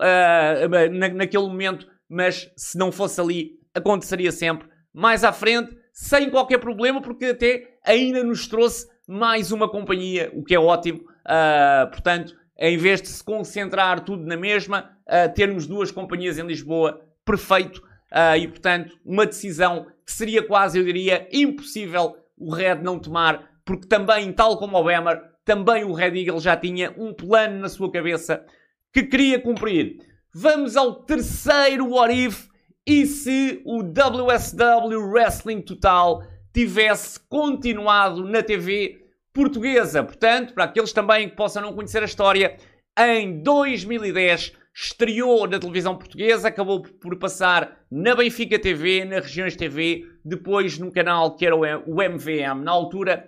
na, 0.91 1.09
naquele 1.09 1.45
momento, 1.45 1.87
mas 2.09 2.51
se 2.57 2.77
não 2.77 2.93
fosse 2.93 3.21
ali, 3.21 3.59
aconteceria 3.75 4.33
sempre 4.33 4.69
mais 4.93 5.25
à 5.25 5.33
frente, 5.33 5.77
sem 5.93 6.31
qualquer 6.31 6.59
problema, 6.59 7.01
porque 7.01 7.27
até 7.27 7.77
ainda 7.85 8.23
nos 8.25 8.47
trouxe 8.47 8.87
mais 9.07 9.53
uma 9.53 9.69
companhia, 9.69 10.31
o 10.35 10.43
que 10.43 10.55
é 10.55 10.59
ótimo. 10.59 11.01
Uh, 11.01 11.91
portanto, 11.91 12.35
em 12.59 12.77
vez 12.77 13.01
de 13.01 13.09
se 13.09 13.23
concentrar 13.23 14.01
tudo 14.05 14.25
na 14.25 14.37
mesma, 14.37 14.91
uh, 15.07 15.33
termos 15.35 15.67
duas 15.67 15.91
companhias 15.91 16.39
em 16.39 16.47
Lisboa, 16.47 17.01
perfeito. 17.25 17.79
Uh, 18.13 18.37
e, 18.39 18.49
portanto, 18.49 18.99
uma 19.05 19.27
decisão 19.27 19.87
que 20.05 20.13
seria 20.13 20.43
quase, 20.43 20.79
eu 20.79 20.85
diria, 20.85 21.29
impossível 21.33 22.17
o 22.37 22.53
Red 22.53 22.77
não 22.77 22.99
tomar, 22.99 23.51
porque 23.65 23.87
também, 23.87 24.33
tal 24.33 24.59
como 24.59 24.77
o 24.77 24.85
Bemer, 24.85 25.23
também 25.45 25.85
o 25.85 25.93
Red 25.93 26.19
Eagle 26.19 26.41
já 26.41 26.57
tinha 26.57 26.93
um 26.97 27.13
plano 27.13 27.61
na 27.61 27.69
sua 27.69 27.91
cabeça 27.91 28.45
que 28.93 29.03
queria 29.03 29.41
cumprir. 29.41 29.99
Vamos 30.35 30.77
ao 30.77 31.05
terceiro 31.05 31.89
What 31.89 32.15
If 32.15 32.49
e 32.87 33.07
se 33.07 33.63
o 33.65 33.83
WSW 33.83 35.11
Wrestling 35.11 35.63
Total 35.63 36.23
tivesse 36.53 37.21
continuado 37.29 38.25
na 38.25 38.43
TV 38.43 39.07
portuguesa? 39.33 40.03
Portanto, 40.03 40.55
para 40.55 40.65
aqueles 40.65 40.93
também 40.93 41.29
que 41.29 41.37
possam 41.37 41.63
não 41.63 41.73
conhecer 41.73 42.03
a 42.03 42.07
história, 42.07 42.57
em 42.99 43.43
2010 43.43 44.53
estreou 44.75 45.47
na 45.47 45.59
televisão 45.59 45.97
portuguesa, 45.97 46.49
acabou 46.49 46.83
por 46.83 47.17
passar 47.19 47.79
na 47.91 48.15
Benfica 48.15 48.59
TV, 48.59 49.05
na 49.05 49.17
Regiões 49.17 49.57
TV, 49.57 50.07
depois 50.25 50.79
num 50.79 50.91
canal 50.91 51.37
que 51.37 51.45
era 51.45 51.57
o 51.57 52.03
MVM, 52.03 52.63
na 52.63 52.71
altura, 52.71 53.27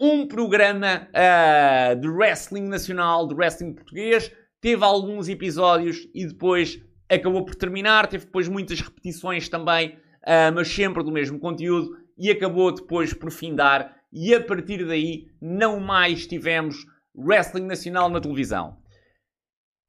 um 0.00 0.26
programa 0.26 1.08
uh, 1.10 1.96
de 1.96 2.08
wrestling 2.08 2.68
nacional, 2.68 3.26
de 3.28 3.34
wrestling 3.34 3.72
português, 3.72 4.32
teve 4.62 4.84
alguns 4.84 5.28
episódios 5.28 6.08
e 6.14 6.24
depois 6.24 6.80
acabou 7.10 7.44
por 7.44 7.56
terminar, 7.56 8.06
teve 8.06 8.24
depois 8.24 8.48
muitas 8.48 8.80
repetições 8.80 9.48
também, 9.48 9.96
uh, 10.22 10.54
mas 10.54 10.68
sempre 10.68 11.02
do 11.02 11.10
mesmo 11.10 11.38
conteúdo, 11.38 11.98
e 12.16 12.30
acabou 12.30 12.72
depois 12.72 13.12
por 13.12 13.30
findar, 13.30 14.00
e 14.12 14.32
a 14.32 14.42
partir 14.42 14.86
daí 14.86 15.26
não 15.40 15.80
mais 15.80 16.26
tivemos 16.26 16.86
wrestling 17.14 17.66
nacional 17.66 18.08
na 18.08 18.20
televisão. 18.20 18.78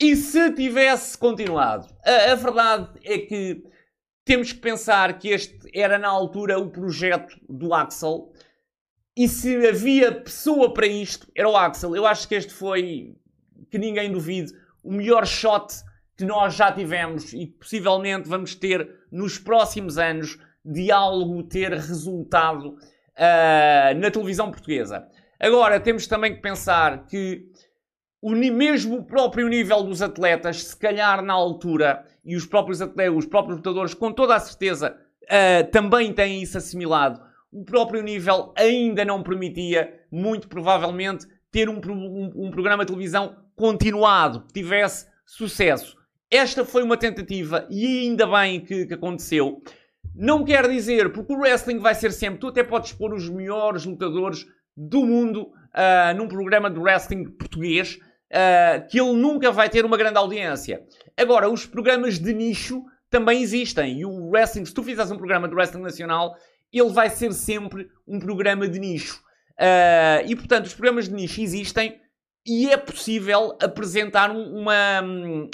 E 0.01 0.15
se 0.15 0.51
tivesse 0.53 1.17
continuado? 1.17 1.87
A, 2.03 2.31
a 2.31 2.35
verdade 2.35 2.89
é 3.03 3.19
que 3.19 3.63
temos 4.25 4.51
que 4.51 4.59
pensar 4.59 5.19
que 5.19 5.29
este 5.29 5.69
era 5.73 5.99
na 5.99 6.07
altura 6.07 6.57
o 6.57 6.71
projeto 6.71 7.39
do 7.47 7.73
Axel, 7.73 8.33
e 9.15 9.27
se 9.27 9.67
havia 9.67 10.11
pessoa 10.11 10.73
para 10.73 10.87
isto, 10.87 11.31
era 11.35 11.47
o 11.47 11.55
Axel. 11.55 11.95
Eu 11.95 12.07
acho 12.07 12.27
que 12.27 12.33
este 12.33 12.51
foi, 12.51 13.15
que 13.69 13.77
ninguém 13.77 14.11
duvide, 14.11 14.51
o 14.83 14.91
melhor 14.91 15.25
shot 15.25 15.73
que 16.17 16.25
nós 16.25 16.55
já 16.55 16.71
tivemos 16.71 17.33
e 17.33 17.47
que 17.47 17.57
possivelmente 17.59 18.27
vamos 18.27 18.53
ter 18.55 18.89
nos 19.11 19.37
próximos 19.37 19.97
anos 19.97 20.37
de 20.63 20.91
algo 20.91 21.43
ter 21.43 21.71
resultado 21.71 22.69
uh, 22.69 23.99
na 23.99 24.11
televisão 24.11 24.51
portuguesa. 24.51 25.07
Agora, 25.39 25.79
temos 25.79 26.07
também 26.07 26.35
que 26.35 26.41
pensar 26.41 27.05
que 27.05 27.49
o 28.21 28.31
mesmo 28.31 28.99
o 28.99 29.03
próprio 29.03 29.49
nível 29.49 29.83
dos 29.83 30.01
atletas, 30.01 30.63
se 30.63 30.77
calhar 30.77 31.21
na 31.21 31.33
altura, 31.33 32.05
e 32.23 32.37
os 32.37 32.45
próprios 32.45 32.81
atletas, 32.81 33.17
os 33.17 33.25
próprios 33.25 33.57
lutadores, 33.57 33.93
com 33.93 34.11
toda 34.11 34.35
a 34.35 34.39
certeza, 34.39 34.95
uh, 35.23 35.71
também 35.71 36.13
têm 36.13 36.41
isso 36.41 36.57
assimilado. 36.57 37.19
O 37.51 37.65
próprio 37.65 38.01
nível 38.01 38.53
ainda 38.57 39.03
não 39.03 39.21
permitia, 39.21 40.01
muito 40.09 40.47
provavelmente, 40.47 41.27
ter 41.53 41.69
um, 41.69 41.79
um, 41.85 42.47
um 42.47 42.51
programa 42.51 42.83
de 42.83 42.91
televisão 42.91 43.37
continuado, 43.55 44.41
que 44.47 44.53
tivesse 44.53 45.07
sucesso. 45.23 45.95
Esta 46.29 46.65
foi 46.65 46.81
uma 46.81 46.97
tentativa 46.97 47.67
e 47.69 47.85
ainda 48.01 48.25
bem 48.25 48.59
que, 48.59 48.87
que 48.87 48.93
aconteceu. 48.95 49.61
Não 50.15 50.43
quer 50.43 50.67
dizer, 50.67 51.13
porque 51.13 51.31
o 51.31 51.37
wrestling 51.37 51.77
vai 51.77 51.93
ser 51.93 52.11
sempre, 52.11 52.39
tu 52.39 52.47
até 52.47 52.63
podes 52.63 52.91
pôr 52.91 53.13
os 53.13 53.29
melhores 53.29 53.85
lutadores 53.85 54.47
do 54.75 55.05
mundo 55.05 55.43
uh, 55.43 56.17
num 56.17 56.27
programa 56.27 56.71
de 56.71 56.79
wrestling 56.79 57.25
português, 57.25 57.99
uh, 58.31 58.87
que 58.89 58.99
ele 58.99 59.13
nunca 59.13 59.51
vai 59.51 59.69
ter 59.69 59.85
uma 59.85 59.95
grande 59.95 60.17
audiência. 60.17 60.83
Agora, 61.15 61.47
os 61.47 61.67
programas 61.67 62.17
de 62.17 62.33
nicho 62.33 62.83
também 63.11 63.43
existem. 63.43 63.99
E 63.99 64.05
o 64.05 64.29
wrestling, 64.29 64.65
se 64.65 64.73
tu 64.73 64.81
fizeres 64.81 65.11
um 65.11 65.17
programa 65.17 65.47
de 65.47 65.53
wrestling 65.53 65.83
nacional, 65.83 66.35
ele 66.71 66.89
vai 66.89 67.11
ser 67.11 67.31
sempre 67.31 67.87
um 68.07 68.19
programa 68.19 68.67
de 68.67 68.79
nicho. 68.79 69.21
Uh, 69.59 70.25
e 70.25 70.35
portanto, 70.35 70.65
os 70.65 70.73
programas 70.73 71.07
de 71.07 71.13
nicho 71.13 71.41
existem 71.41 72.01
e 72.45 72.69
é 72.69 72.77
possível 72.77 73.57
apresentar 73.61 74.31
uma 74.31 75.01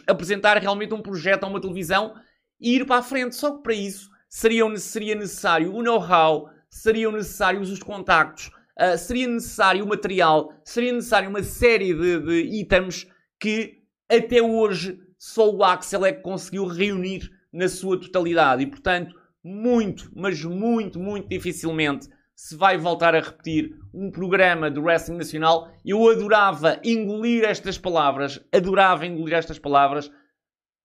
apresentar 0.08 0.58
realmente 0.58 0.94
um 0.94 1.02
projeto 1.02 1.44
a 1.44 1.48
uma 1.48 1.62
televisão 1.62 2.16
e 2.60 2.76
ir 2.76 2.86
para 2.86 2.98
a 2.98 3.04
frente. 3.04 3.36
Só 3.36 3.58
que 3.58 3.64
para 3.64 3.74
isso 3.74 4.10
seria, 4.28 4.78
seria 4.78 5.16
necessário 5.16 5.74
o 5.74 5.84
know-how, 5.84 6.50
seriam 6.70 7.12
necessários 7.12 7.70
os 7.70 7.84
contactos, 7.84 8.48
uh, 8.80 8.98
seria 8.98 9.28
necessário 9.28 9.84
o 9.84 9.88
material, 9.88 10.54
seria 10.64 10.94
necessário 10.94 11.30
uma 11.30 11.44
série 11.44 11.94
de, 11.94 12.20
de 12.20 12.62
itens 12.62 13.06
que 13.40 13.84
até 14.10 14.42
hoje 14.42 15.00
só 15.18 15.50
o 15.50 15.64
Axel 15.64 16.06
é 16.06 16.14
que 16.14 16.22
conseguiu 16.22 16.66
reunir 16.66 17.30
na 17.52 17.68
sua 17.68 18.00
totalidade. 18.00 18.64
E 18.64 18.68
portanto, 18.68 19.14
muito, 19.44 20.10
mas 20.16 20.44
muito, 20.44 21.00
muito 21.00 21.28
dificilmente 21.28 22.10
se 22.40 22.56
vai 22.56 22.78
voltar 22.78 23.14
a 23.14 23.20
repetir 23.20 23.76
um 23.94 24.10
programa 24.10 24.72
do 24.72 24.82
Wrestling 24.82 25.18
Nacional. 25.18 25.70
Eu 25.84 26.10
adorava 26.10 26.80
engolir 26.86 27.44
estas 27.44 27.78
palavras, 27.78 28.40
adorava 28.50 29.06
engolir 29.06 29.36
estas 29.36 29.60
palavras, 29.60 30.10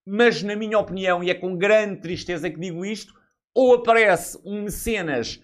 mas 0.05 0.43
na 0.43 0.57
minha 0.57 0.77
opinião, 0.77 1.23
e 1.23 1.31
é 1.31 1.35
com 1.35 1.57
grande 1.57 2.01
tristeza 2.01 2.51
que 2.51 2.59
digo 2.59 2.85
isto, 2.85 3.15
ou 3.55 3.73
aparece 3.73 4.37
um 4.45 4.65
mecenas 4.65 5.41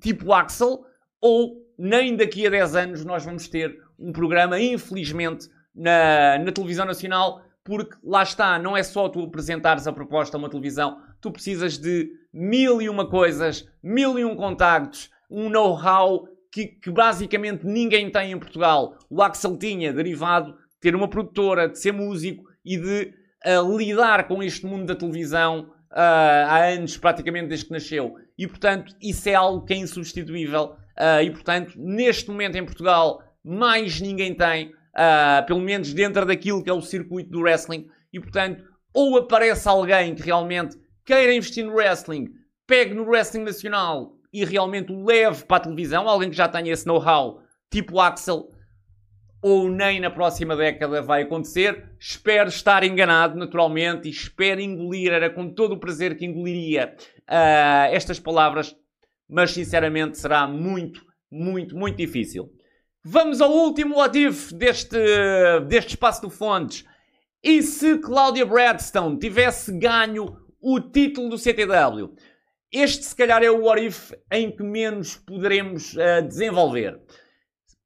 tipo 0.00 0.32
Axel, 0.32 0.84
ou 1.20 1.64
nem 1.78 2.16
daqui 2.16 2.44
a 2.44 2.50
10 2.50 2.74
anos 2.74 3.04
nós 3.04 3.24
vamos 3.24 3.46
ter 3.46 3.80
um 3.96 4.10
programa, 4.10 4.58
infelizmente, 4.60 5.48
na, 5.72 6.40
na 6.40 6.50
televisão 6.50 6.84
nacional, 6.84 7.40
porque 7.62 7.96
lá 8.02 8.24
está, 8.24 8.58
não 8.58 8.76
é 8.76 8.82
só 8.82 9.08
tu 9.08 9.22
apresentares 9.22 9.86
a 9.86 9.92
proposta 9.92 10.36
a 10.36 10.40
uma 10.40 10.50
televisão, 10.50 11.00
tu 11.20 11.30
precisas 11.30 11.78
de 11.78 12.10
mil 12.32 12.82
e 12.82 12.88
uma 12.88 13.08
coisas, 13.08 13.68
mil 13.80 14.18
e 14.18 14.24
um 14.24 14.34
contactos, 14.34 15.14
um 15.30 15.48
know-how 15.48 16.26
que, 16.52 16.66
que, 16.66 16.90
basicamente 16.90 17.66
ninguém 17.66 18.10
tem 18.10 18.32
em 18.32 18.38
Portugal. 18.38 18.96
O 19.10 19.22
Axel 19.22 19.56
tinha, 19.58 19.92
derivado 19.92 20.52
de 20.52 20.80
ter 20.80 20.94
uma 20.94 21.08
produtora, 21.08 21.68
de 21.68 21.78
ser 21.78 21.92
músico 21.92 22.44
e 22.64 22.76
de 22.76 23.12
uh, 23.46 23.76
lidar 23.76 24.26
com 24.26 24.42
este 24.42 24.64
mundo 24.64 24.86
da 24.86 24.94
televisão 24.94 25.70
uh, 25.92 26.46
há 26.48 26.64
anos, 26.64 26.96
praticamente 26.96 27.48
desde 27.48 27.66
que 27.66 27.72
nasceu. 27.72 28.14
e, 28.38 28.46
portanto, 28.46 28.94
isso 29.02 29.28
é 29.28 29.34
algo 29.34 29.64
que 29.64 29.74
é 29.74 29.76
insubstituível. 29.76 30.76
Uh, 30.98 31.22
e, 31.22 31.30
portanto, 31.30 31.74
neste 31.76 32.30
momento 32.30 32.56
em 32.56 32.64
Portugal, 32.64 33.22
mais 33.44 34.00
ninguém 34.00 34.34
tem, 34.34 34.72
pelo 35.46 35.60
menos 35.60 35.92
dentro 35.92 36.24
daquilo 36.24 36.64
que 36.64 36.70
é 36.70 36.72
o 36.72 36.80
circuito 36.80 37.30
do 37.30 37.40
wrestling. 37.40 37.86
E, 38.12 38.18
portanto, 38.18 38.64
ou 38.92 39.18
aparece 39.18 39.68
alguém 39.68 40.14
que 40.14 40.22
realmente 40.22 40.76
queira 41.04 41.32
investir 41.32 41.64
no 41.64 41.74
wrestling, 41.74 42.28
pegue 42.66 42.94
no 42.94 43.04
wrestling 43.04 43.44
nacional 43.44 44.15
e 44.36 44.44
realmente 44.44 44.92
o 44.92 45.02
leve 45.02 45.46
para 45.46 45.56
a 45.56 45.60
televisão, 45.60 46.06
alguém 46.06 46.28
que 46.28 46.36
já 46.36 46.46
tenha 46.46 46.70
esse 46.70 46.86
know-how, 46.86 47.40
tipo 47.70 47.98
Axel, 47.98 48.50
ou 49.40 49.70
nem 49.70 49.98
na 49.98 50.10
próxima 50.10 50.54
década 50.54 51.00
vai 51.00 51.22
acontecer. 51.22 51.96
Espero 51.98 52.50
estar 52.50 52.84
enganado, 52.84 53.38
naturalmente, 53.38 54.08
e 54.08 54.10
espero 54.10 54.60
engolir, 54.60 55.10
era 55.10 55.30
com 55.30 55.48
todo 55.48 55.72
o 55.72 55.80
prazer 55.80 56.18
que 56.18 56.26
engoliria 56.26 56.94
uh, 57.22 57.94
estas 57.94 58.20
palavras, 58.20 58.76
mas 59.26 59.52
sinceramente 59.52 60.18
será 60.18 60.46
muito, 60.46 61.02
muito, 61.30 61.74
muito 61.74 61.96
difícil. 61.96 62.52
Vamos 63.02 63.40
ao 63.40 63.50
último 63.50 63.96
what 63.96 64.18
deste, 64.54 64.98
deste 65.66 65.90
espaço 65.90 66.20
do 66.20 66.28
Fontes. 66.28 66.84
E 67.42 67.62
se 67.62 67.96
Cláudia 68.00 68.44
Bradstone 68.44 69.18
tivesse 69.18 69.72
ganho 69.78 70.26
o 70.60 70.78
título 70.78 71.30
do 71.30 71.38
CTW? 71.38 72.14
Este, 72.72 73.04
se 73.04 73.14
calhar, 73.14 73.42
é 73.42 73.50
o 73.50 73.62
what 73.62 73.84
if 73.84 74.12
em 74.30 74.50
que 74.50 74.62
menos 74.62 75.16
poderemos 75.16 75.94
uh, 75.94 76.26
desenvolver. 76.26 77.00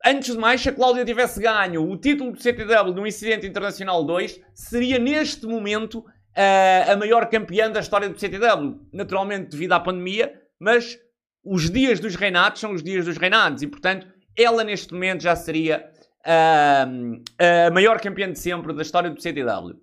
Antes 0.05 0.33
de 0.33 0.39
mais, 0.39 0.63
se 0.63 0.69
a 0.69 0.73
Cláudia 0.73 1.05
tivesse 1.05 1.41
ganho 1.41 1.89
o 1.89 1.97
título 1.97 2.33
do 2.33 2.41
CTW 2.41 2.95
no 2.95 3.07
Incidente 3.07 3.47
Internacional 3.47 4.03
2, 4.03 4.41
seria 4.55 4.99
neste 4.99 5.47
momento 5.47 5.99
uh, 5.99 6.93
a 6.93 6.97
maior 6.97 7.29
campeã 7.29 7.71
da 7.71 7.81
história 7.81 8.09
do 8.09 8.19
CTW. 8.19 8.81
Naturalmente, 8.93 9.51
devido 9.51 9.73
à 9.73 9.81
pandemia, 9.81 10.41
mas 10.59 10.99
os 11.45 11.71
dias 11.71 12.01
dos 12.01 12.15
reinados 12.15 12.61
são 12.61 12.73
os 12.73 12.83
dias 12.83 13.05
dos 13.05 13.19
reinados 13.19 13.63
e, 13.63 13.67
portanto, 13.67 14.07
ela 14.37 14.65
neste 14.65 14.95
momento 14.95 15.23
já 15.23 15.37
seria 15.37 15.91
uh, 16.27 17.23
a 17.67 17.71
maior 17.71 18.01
campeã 18.01 18.33
de 18.33 18.39
sempre 18.39 18.73
da 18.73 18.83
história 18.83 19.11
do 19.11 19.21
CTW. 19.21 19.79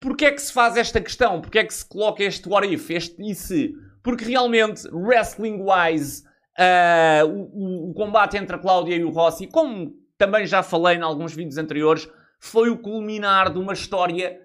Porquê 0.00 0.26
é 0.26 0.32
que 0.32 0.40
se 0.40 0.52
faz 0.52 0.78
esta 0.78 0.98
questão? 0.98 1.42
Porquê 1.42 1.58
é 1.58 1.64
que 1.64 1.74
se 1.74 1.86
coloca 1.86 2.24
este 2.24 2.48
what 2.48 2.66
if, 2.66 2.90
este 2.90 3.22
e 3.22 3.34
se? 3.34 3.74
Porque 4.02 4.24
realmente, 4.24 4.88
wrestling-wise, 4.92 6.22
uh, 6.58 7.26
o, 7.26 7.90
o, 7.90 7.94
combate 7.94 8.36
entre 8.36 8.56
a 8.56 8.58
Cláudia 8.58 8.96
e 8.96 9.04
o 9.04 9.10
Rossi, 9.10 9.46
como 9.46 9.92
também 10.16 10.46
já 10.46 10.62
falei 10.62 10.96
em 10.96 11.02
alguns 11.02 11.34
vídeos 11.34 11.58
anteriores, 11.58 12.08
foi 12.38 12.70
o 12.70 12.78
culminar 12.78 13.52
de 13.52 13.58
uma 13.58 13.72
história 13.72 14.40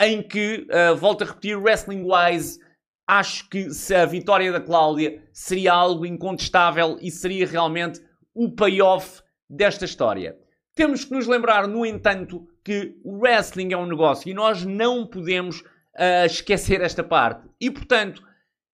em 0.00 0.22
que, 0.22 0.66
uh, 0.70 0.96
volto 0.96 1.22
a 1.22 1.26
repetir, 1.26 1.56
wrestling-wise, 1.56 2.58
acho 3.06 3.48
que 3.48 3.70
se 3.70 3.94
a 3.94 4.04
vitória 4.04 4.50
da 4.50 4.60
Cláudia 4.60 5.22
seria 5.32 5.72
algo 5.72 6.04
incontestável 6.04 6.98
e 7.00 7.10
seria 7.10 7.46
realmente 7.46 8.00
o 8.34 8.50
payoff 8.50 9.22
desta 9.48 9.84
história. 9.84 10.36
Temos 10.74 11.04
que 11.04 11.14
nos 11.14 11.26
lembrar, 11.26 11.66
no 11.66 11.86
entanto, 11.86 12.46
que 12.62 12.96
o 13.04 13.18
wrestling 13.18 13.72
é 13.72 13.76
um 13.76 13.86
negócio 13.86 14.28
e 14.28 14.34
nós 14.34 14.64
não 14.64 15.06
podemos 15.06 15.60
uh, 15.60 16.26
esquecer 16.26 16.80
esta 16.80 17.02
parte. 17.02 17.48
E, 17.60 17.70
portanto, 17.70 18.22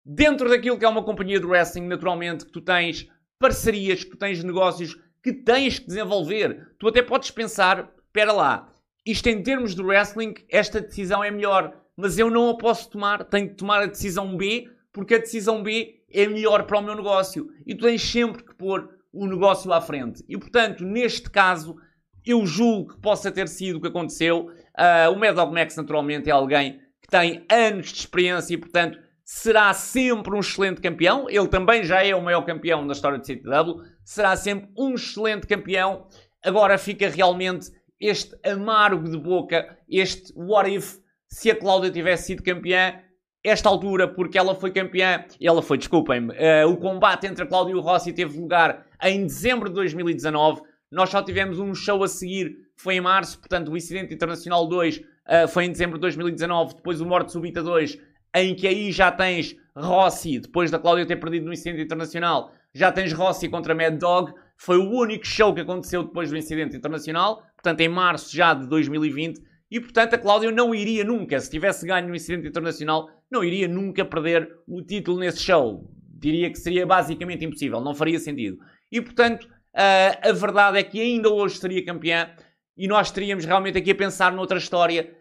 dentro 0.05 0.49
daquilo 0.49 0.79
que 0.79 0.85
é 0.85 0.89
uma 0.89 1.05
companhia 1.05 1.41
de 1.41 1.47
wrestling, 1.47 1.87
naturalmente, 1.87 2.45
que 2.45 2.53
tu 2.53 2.61
tens 2.61 3.09
parcerias, 3.39 4.05
que 4.05 4.11
tu 4.11 4.17
tens 4.17 4.43
negócios 4.43 4.97
que 5.23 5.33
tens 5.33 5.79
que 5.79 5.87
desenvolver. 5.87 6.75
Tu 6.79 6.89
até 6.89 7.01
podes 7.01 7.31
pensar, 7.31 7.93
espera 8.07 8.33
lá, 8.33 8.73
isto 9.07 9.29
em 9.29 9.43
termos 9.43 9.75
de 9.75 9.83
wrestling, 9.83 10.35
esta 10.51 10.81
decisão 10.81 11.23
é 11.23 11.31
melhor, 11.31 11.73
mas 11.97 12.19
eu 12.19 12.29
não 12.29 12.51
a 12.51 12.57
posso 12.57 12.91
tomar, 12.91 13.25
tenho 13.25 13.49
que 13.49 13.55
tomar 13.55 13.83
a 13.83 13.87
decisão 13.87 14.37
B, 14.37 14.69
porque 14.93 15.15
a 15.15 15.19
decisão 15.19 15.63
B 15.63 16.03
é 16.11 16.27
melhor 16.27 16.65
para 16.65 16.79
o 16.79 16.83
meu 16.83 16.95
negócio. 16.95 17.49
E 17.65 17.75
tu 17.75 17.85
tens 17.85 18.03
sempre 18.03 18.43
que 18.43 18.55
pôr 18.55 18.89
o 19.13 19.27
negócio 19.27 19.73
à 19.73 19.81
frente. 19.81 20.25
E, 20.29 20.37
portanto, 20.37 20.85
neste 20.85 21.31
caso, 21.31 21.77
eu 22.25 22.45
julgo 22.47 22.95
que 22.95 23.01
possa 23.01 23.31
ter 23.31 23.49
sido 23.49 23.77
o 23.77 23.81
que 23.81 23.89
aconteceu. 23.89 24.47
Uh, 24.47 25.13
o 25.13 25.19
Mad 25.19 25.35
Dog 25.35 25.53
Max, 25.53 25.77
naturalmente, 25.77 26.29
é 26.29 26.33
alguém 26.33 26.81
que 27.01 27.09
tem 27.09 27.45
anos 27.51 27.93
de 27.93 27.99
experiência 27.99 28.55
e, 28.55 28.59
portanto, 28.59 28.99
será 29.35 29.73
sempre 29.73 30.35
um 30.35 30.41
excelente 30.41 30.79
campeão. 30.83 31.27
Ele 31.31 31.49
também 31.49 31.83
já 31.83 32.05
é 32.05 32.15
o 32.15 32.21
maior 32.21 32.43
campeão 32.43 32.87
da 32.87 32.93
história 32.93 33.19
de 33.19 33.27
CTW. 33.27 33.83
Será 34.05 34.37
sempre 34.37 34.69
um 34.77 34.93
excelente 34.93 35.47
campeão. 35.47 36.07
Agora 36.45 36.77
fica 36.77 37.09
realmente 37.09 37.71
este 37.99 38.37
amargo 38.45 39.09
de 39.09 39.17
boca, 39.17 39.79
este 39.89 40.35
what 40.37 40.71
if 40.71 40.99
se 41.29 41.51
a 41.51 41.57
Cláudia 41.57 41.91
tivesse 41.91 42.27
sido 42.27 42.43
campeã, 42.43 43.01
esta 43.43 43.71
altura, 43.71 44.07
porque 44.07 44.37
ela 44.37 44.55
foi 44.55 44.71
campeã, 44.71 45.25
ela 45.41 45.63
foi, 45.63 45.79
desculpem-me, 45.79 46.35
uh, 46.35 46.69
o 46.69 46.77
combate 46.77 47.27
entre 47.27 47.45
a 47.45 47.47
Cláudia 47.47 47.73
e 47.73 47.75
o 47.75 47.81
Rossi 47.81 48.13
teve 48.13 48.39
lugar 48.39 48.85
em 49.03 49.23
dezembro 49.23 49.71
de 49.71 49.75
2019. 49.77 50.61
Nós 50.91 51.09
só 51.09 51.23
tivemos 51.23 51.59
um 51.59 51.75
show 51.75 52.05
a 52.05 52.09
seguir, 52.09 52.55
foi 52.77 52.97
em 52.97 53.01
março, 53.01 53.39
portanto, 53.39 53.73
o 53.73 53.77
Incidente 53.79 54.13
Internacional 54.13 54.69
2 54.69 54.99
uh, 54.99 55.03
eh, 55.27 55.47
foi 55.47 55.65
em 55.65 55.73
dezembro 55.73 55.97
de 55.97 56.03
2019. 56.03 56.75
Depois 56.75 57.01
o 57.01 57.07
Morte 57.07 57.33
Súbita 57.33 57.63
2 57.63 57.99
em 58.35 58.55
que 58.55 58.67
aí 58.67 58.91
já 58.93 59.11
tens 59.11 59.57
Rossi, 59.77 60.39
depois 60.39 60.71
da 60.71 60.79
Cláudia 60.79 61.07
ter 61.07 61.17
perdido 61.17 61.47
no 61.47 61.53
incidente 61.53 61.83
internacional, 61.83 62.53
já 62.75 62.91
tens 62.91 63.13
Rossi 63.13 63.49
contra 63.49 63.75
Mad 63.75 63.99
Dog. 63.99 64.33
Foi 64.57 64.77
o 64.77 64.91
único 64.91 65.27
show 65.27 65.55
que 65.55 65.61
aconteceu 65.61 66.03
depois 66.05 66.31
do 66.31 66.37
incidente 66.37 66.77
internacional, 66.77 67.43
portanto, 67.55 67.81
em 67.81 67.89
março 67.89 68.35
já 68.35 68.55
de 68.55 68.67
2020. 68.67 69.41
E, 69.71 69.81
portanto, 69.81 70.15
a 70.15 70.19
Cláudia 70.19 70.51
não 70.51 70.75
iria 70.75 71.03
nunca, 71.03 71.41
se 71.41 71.51
tivesse 71.51 71.87
ganho 71.87 72.09
no 72.09 72.15
incidente 72.15 72.47
internacional, 72.47 73.09
não 73.31 73.43
iria 73.43 73.67
nunca 73.67 74.05
perder 74.05 74.49
o 74.69 74.83
título 74.83 75.19
nesse 75.19 75.41
show. 75.41 75.91
Diria 76.19 76.51
que 76.51 76.59
seria 76.59 76.87
basicamente 76.87 77.45
impossível, 77.45 77.81
não 77.81 77.95
faria 77.95 78.19
sentido. 78.19 78.59
E, 78.91 79.01
portanto, 79.01 79.45
uh, 79.45 80.29
a 80.29 80.33
verdade 80.33 80.79
é 80.79 80.83
que 80.83 81.01
ainda 81.01 81.31
hoje 81.31 81.57
seria 81.57 81.85
campeã 81.85 82.31
e 82.77 82.87
nós 82.87 83.09
estaríamos 83.09 83.45
realmente 83.45 83.79
aqui 83.79 83.91
a 83.91 83.95
pensar 83.95 84.33
noutra 84.33 84.57
história, 84.57 85.15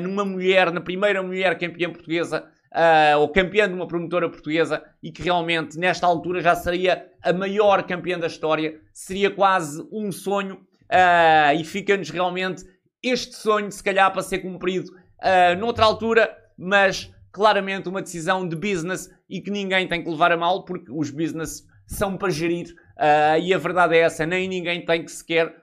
numa 0.00 0.24
mulher, 0.24 0.72
na 0.72 0.80
primeira 0.80 1.22
mulher 1.22 1.56
campeã 1.56 1.88
portuguesa, 1.90 2.44
uh, 2.76 3.18
ou 3.18 3.28
campeã 3.30 3.66
de 3.66 3.74
uma 3.74 3.88
promotora 3.88 4.28
portuguesa 4.28 4.82
e 5.02 5.10
que 5.10 5.22
realmente 5.22 5.78
nesta 5.78 6.06
altura 6.06 6.42
já 6.42 6.54
seria 6.54 7.10
a 7.22 7.32
maior 7.32 7.82
campeã 7.84 8.18
da 8.18 8.26
história, 8.26 8.78
seria 8.92 9.30
quase 9.30 9.82
um 9.90 10.12
sonho 10.12 10.56
uh, 10.56 11.58
e 11.58 11.64
fica-nos 11.64 12.10
realmente 12.10 12.64
este 13.02 13.34
sonho, 13.34 13.72
se 13.72 13.82
calhar, 13.82 14.12
para 14.12 14.22
ser 14.22 14.40
cumprido 14.40 14.90
uh, 14.92 15.58
noutra 15.58 15.84
altura, 15.84 16.36
mas 16.58 17.10
claramente 17.32 17.88
uma 17.88 18.02
decisão 18.02 18.46
de 18.46 18.56
business 18.56 19.10
e 19.28 19.40
que 19.40 19.50
ninguém 19.50 19.88
tem 19.88 20.02
que 20.02 20.10
levar 20.10 20.32
a 20.32 20.36
mal 20.36 20.64
porque 20.64 20.90
os 20.90 21.10
business 21.10 21.66
são 21.86 22.16
para 22.16 22.30
gerir 22.30 22.74
uh, 22.98 23.38
e 23.40 23.54
a 23.54 23.58
verdade 23.58 23.96
é 23.96 24.00
essa, 24.00 24.26
nem 24.26 24.48
ninguém 24.48 24.84
tem 24.84 25.04
que 25.04 25.10
sequer 25.10 25.54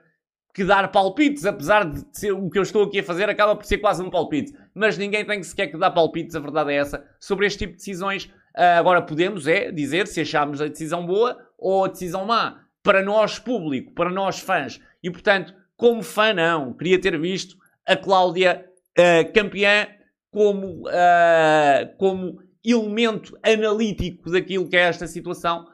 que 0.54 0.64
dar 0.64 0.86
palpites, 0.92 1.44
apesar 1.44 1.84
de 1.84 2.06
ser 2.12 2.30
o 2.30 2.48
que 2.48 2.56
eu 2.56 2.62
estou 2.62 2.84
aqui 2.84 3.00
a 3.00 3.02
fazer, 3.02 3.28
acaba 3.28 3.56
por 3.56 3.66
ser 3.66 3.78
quase 3.78 4.00
um 4.00 4.08
palpite. 4.08 4.54
Mas 4.72 4.96
ninguém 4.96 5.24
tem 5.24 5.42
sequer 5.42 5.66
que 5.66 5.76
dar 5.76 5.90
palpites, 5.90 6.36
a 6.36 6.40
verdade 6.40 6.72
é 6.72 6.76
essa, 6.76 7.04
sobre 7.18 7.44
este 7.44 7.58
tipo 7.58 7.72
de 7.72 7.78
decisões. 7.78 8.26
Uh, 8.56 8.78
agora 8.78 9.02
podemos 9.02 9.48
é 9.48 9.72
dizer 9.72 10.06
se 10.06 10.20
achamos 10.20 10.62
a 10.62 10.68
decisão 10.68 11.04
boa 11.04 11.36
ou 11.58 11.84
a 11.84 11.88
decisão 11.88 12.24
má. 12.24 12.60
Para 12.84 13.02
nós, 13.02 13.36
público, 13.36 13.92
para 13.94 14.10
nós, 14.10 14.38
fãs. 14.38 14.80
E 15.02 15.10
portanto, 15.10 15.52
como 15.76 16.04
fã, 16.04 16.32
não. 16.32 16.72
Queria 16.72 17.00
ter 17.00 17.18
visto 17.18 17.56
a 17.84 17.96
Cláudia 17.96 18.64
uh, 18.96 19.32
campeã 19.32 19.88
como, 20.30 20.86
uh, 20.86 21.96
como 21.98 22.38
elemento 22.64 23.36
analítico 23.42 24.30
daquilo 24.30 24.68
que 24.68 24.76
é 24.76 24.82
esta 24.82 25.08
situação. 25.08 25.66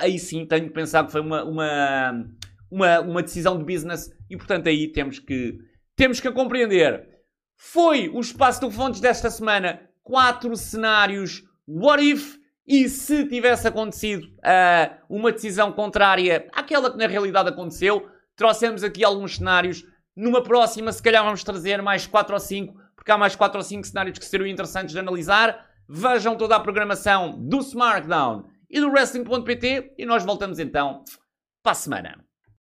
aí 0.00 0.18
sim, 0.18 0.46
tenho 0.46 0.68
que 0.68 0.72
pensar 0.72 1.04
que 1.04 1.12
foi 1.12 1.20
uma, 1.20 1.44
uma 1.44 2.26
uma, 2.74 2.98
uma 3.00 3.22
decisão 3.22 3.56
de 3.56 3.64
business 3.64 4.10
e, 4.28 4.36
portanto, 4.36 4.68
aí 4.68 4.88
temos 4.88 5.20
que, 5.20 5.56
temos 5.94 6.18
que 6.18 6.30
compreender. 6.32 7.08
Foi 7.56 8.08
o 8.08 8.18
espaço 8.18 8.60
do 8.60 8.70
Fontes 8.70 9.00
desta 9.00 9.30
semana. 9.30 9.80
Quatro 10.02 10.56
cenários. 10.56 11.44
What 11.68 12.02
if? 12.04 12.36
E 12.66 12.88
se 12.88 13.28
tivesse 13.28 13.68
acontecido 13.68 14.24
uh, 14.24 14.96
uma 15.08 15.30
decisão 15.30 15.70
contrária 15.70 16.48
àquela 16.52 16.90
que 16.90 16.96
na 16.96 17.06
realidade 17.06 17.48
aconteceu, 17.48 18.08
trouxemos 18.34 18.82
aqui 18.82 19.04
alguns 19.04 19.36
cenários. 19.36 19.84
Numa 20.16 20.42
próxima, 20.42 20.92
se 20.92 21.02
calhar 21.02 21.22
vamos 21.22 21.44
trazer 21.44 21.80
mais 21.80 22.08
4 22.08 22.34
ou 22.34 22.40
5, 22.40 22.74
porque 22.96 23.12
há 23.12 23.18
mais 23.18 23.36
4 23.36 23.56
ou 23.56 23.62
5 23.62 23.86
cenários 23.86 24.18
que 24.18 24.24
seriam 24.24 24.48
interessantes 24.48 24.92
de 24.92 24.98
analisar. 24.98 25.64
Vejam 25.88 26.36
toda 26.36 26.56
a 26.56 26.60
programação 26.60 27.38
do 27.38 27.58
SmackDown 27.58 28.46
e 28.68 28.80
do 28.80 28.88
Wrestling.pt 28.88 29.94
e 29.96 30.04
nós 30.04 30.24
voltamos 30.24 30.58
então 30.58 31.04
para 31.62 31.72
a 31.72 31.76
semana. 31.76 32.23